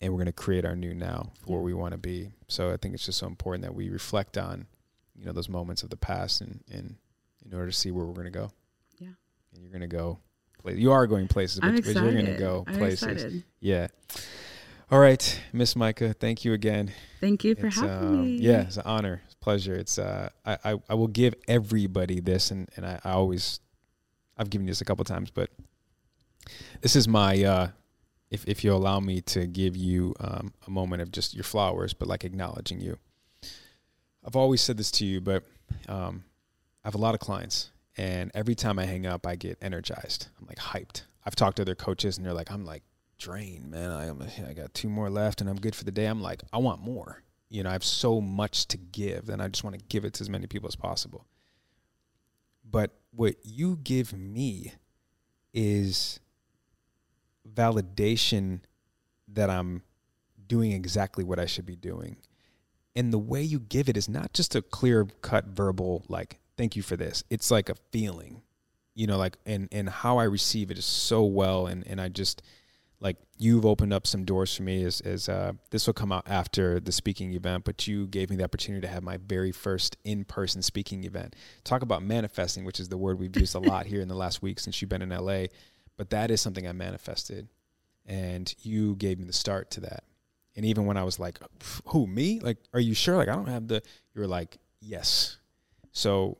[0.00, 2.70] and we're going to create our new now for where we want to be so
[2.70, 4.66] i think it's just so important that we reflect on
[5.14, 6.96] you know those moments of the past and, and
[7.44, 8.50] in order to see where we're going to go
[8.98, 9.08] yeah
[9.54, 10.18] and you're going to go
[10.74, 13.02] you are going places, but, but you're going to go I'm places.
[13.02, 13.44] Excited.
[13.60, 13.88] Yeah.
[14.90, 16.92] All right, Miss Micah, thank you again.
[17.20, 18.36] Thank you for it's, having um, me.
[18.36, 19.74] Yeah, it's an honor, it's a pleasure.
[19.74, 23.58] It's uh, I, I, I will give everybody this, and and I, I always,
[24.38, 25.50] I've given you this a couple times, but
[26.80, 27.68] this is my uh,
[28.30, 31.94] if if you allow me to give you um, a moment of just your flowers,
[31.94, 32.98] but like acknowledging you.
[34.24, 35.44] I've always said this to you, but
[35.88, 36.24] um,
[36.84, 40.28] I have a lot of clients, and every time I hang up, I get energized.
[40.38, 41.02] I'm like hyped.
[41.24, 42.82] I've talked to other coaches and they're like, I'm like
[43.18, 43.90] drained, man.
[43.90, 46.06] I am, I got two more left and I'm good for the day.
[46.06, 47.22] I'm like, I want more.
[47.48, 50.14] You know, I have so much to give and I just want to give it
[50.14, 51.26] to as many people as possible.
[52.68, 54.74] But what you give me
[55.52, 56.20] is
[57.54, 58.60] validation
[59.28, 59.82] that I'm
[60.46, 62.16] doing exactly what I should be doing.
[62.94, 66.76] And the way you give it is not just a clear cut verbal, like, thank
[66.76, 67.24] you for this.
[67.28, 68.42] It's like a feeling,
[68.94, 72.08] you know, like and and how I receive it is so well, and and I
[72.08, 72.42] just
[73.00, 76.24] like you've opened up some doors for me as as uh, this will come out
[76.26, 79.98] after the speaking event, but you gave me the opportunity to have my very first
[80.04, 81.36] in person speaking event.
[81.64, 84.40] Talk about manifesting, which is the word we've used a lot here in the last
[84.40, 85.46] week since you've been in LA,
[85.96, 87.48] but that is something I manifested,
[88.04, 90.04] and you gave me the start to that.
[90.54, 91.38] And even when I was like,
[91.86, 92.40] "Who me?
[92.40, 93.16] Like, are you sure?
[93.16, 93.82] Like, I don't have the."
[94.14, 95.38] You were like, "Yes."
[95.92, 96.38] So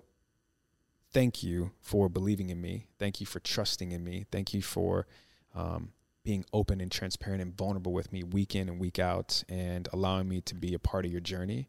[1.13, 2.87] thank you for believing in me.
[2.99, 4.27] Thank you for trusting in me.
[4.31, 5.07] Thank you for
[5.55, 5.93] um,
[6.25, 10.29] being open and transparent and vulnerable with me week in and week out and allowing
[10.29, 11.69] me to be a part of your journey.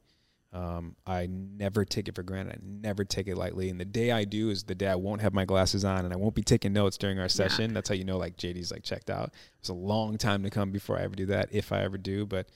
[0.54, 2.56] Um, I never take it for granted.
[2.56, 3.70] I never take it lightly.
[3.70, 6.14] And the day I do is the day I won't have my glasses on and
[6.14, 7.72] I won't be taking notes during our session.
[7.72, 7.74] Yeah.
[7.76, 9.34] That's how you know like JD's like checked out.
[9.60, 12.26] It's a long time to come before I ever do that, if I ever do.
[12.26, 12.48] But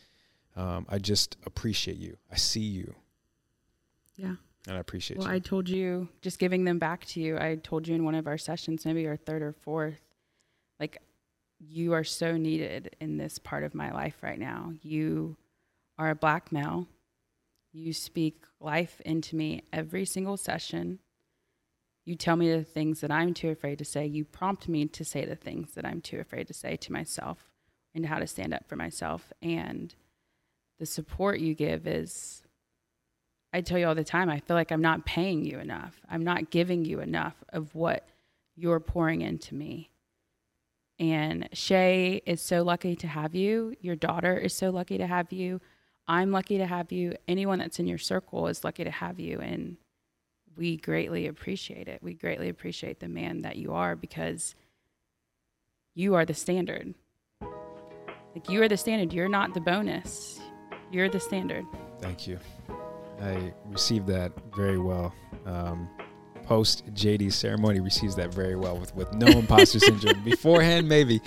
[0.55, 2.17] um, I just appreciate you.
[2.31, 2.95] I see you.
[4.15, 4.35] Yeah.
[4.67, 5.33] And I appreciate well, you.
[5.33, 8.27] I told you, just giving them back to you, I told you in one of
[8.27, 9.99] our sessions, maybe our third or fourth,
[10.79, 11.01] like,
[11.59, 14.73] you are so needed in this part of my life right now.
[14.81, 15.37] You
[15.97, 16.87] are a black male.
[17.73, 20.99] You speak life into me every single session.
[22.05, 24.05] You tell me the things that I'm too afraid to say.
[24.05, 27.51] You prompt me to say the things that I'm too afraid to say to myself
[27.93, 29.31] and how to stand up for myself.
[29.41, 29.93] And
[30.79, 32.43] the support you give is
[33.53, 35.99] I tell you all the time, I feel like I'm not paying you enough.
[36.09, 38.07] I'm not giving you enough of what
[38.55, 39.91] you're pouring into me.
[40.99, 43.75] And Shay is so lucky to have you.
[43.81, 45.59] Your daughter is so lucky to have you.
[46.11, 47.15] I'm lucky to have you.
[47.29, 49.39] Anyone that's in your circle is lucky to have you.
[49.39, 49.77] And
[50.57, 52.03] we greatly appreciate it.
[52.03, 54.53] We greatly appreciate the man that you are because
[55.95, 56.95] you are the standard.
[58.35, 59.13] Like you are the standard.
[59.13, 60.41] You're not the bonus.
[60.91, 61.63] You're the standard.
[62.01, 62.39] Thank you.
[63.21, 65.15] I received that very well.
[65.45, 65.89] Um,
[66.45, 70.23] post JD ceremony receives that very well with, with no imposter syndrome.
[70.23, 71.21] Beforehand, maybe,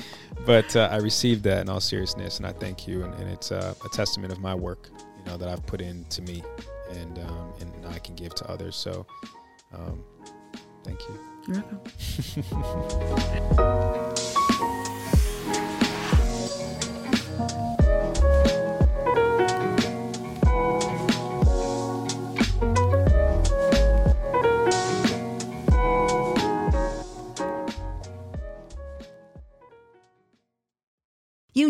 [0.46, 3.02] but uh, I received that in all seriousness, and I thank you.
[3.04, 6.22] And, and it's uh, a testament of my work, you know, that I've put into
[6.22, 6.42] me,
[6.90, 8.76] and um, and I can give to others.
[8.76, 9.06] So,
[9.72, 10.04] um,
[10.82, 11.18] thank you.
[11.46, 11.64] You're
[13.56, 14.24] welcome.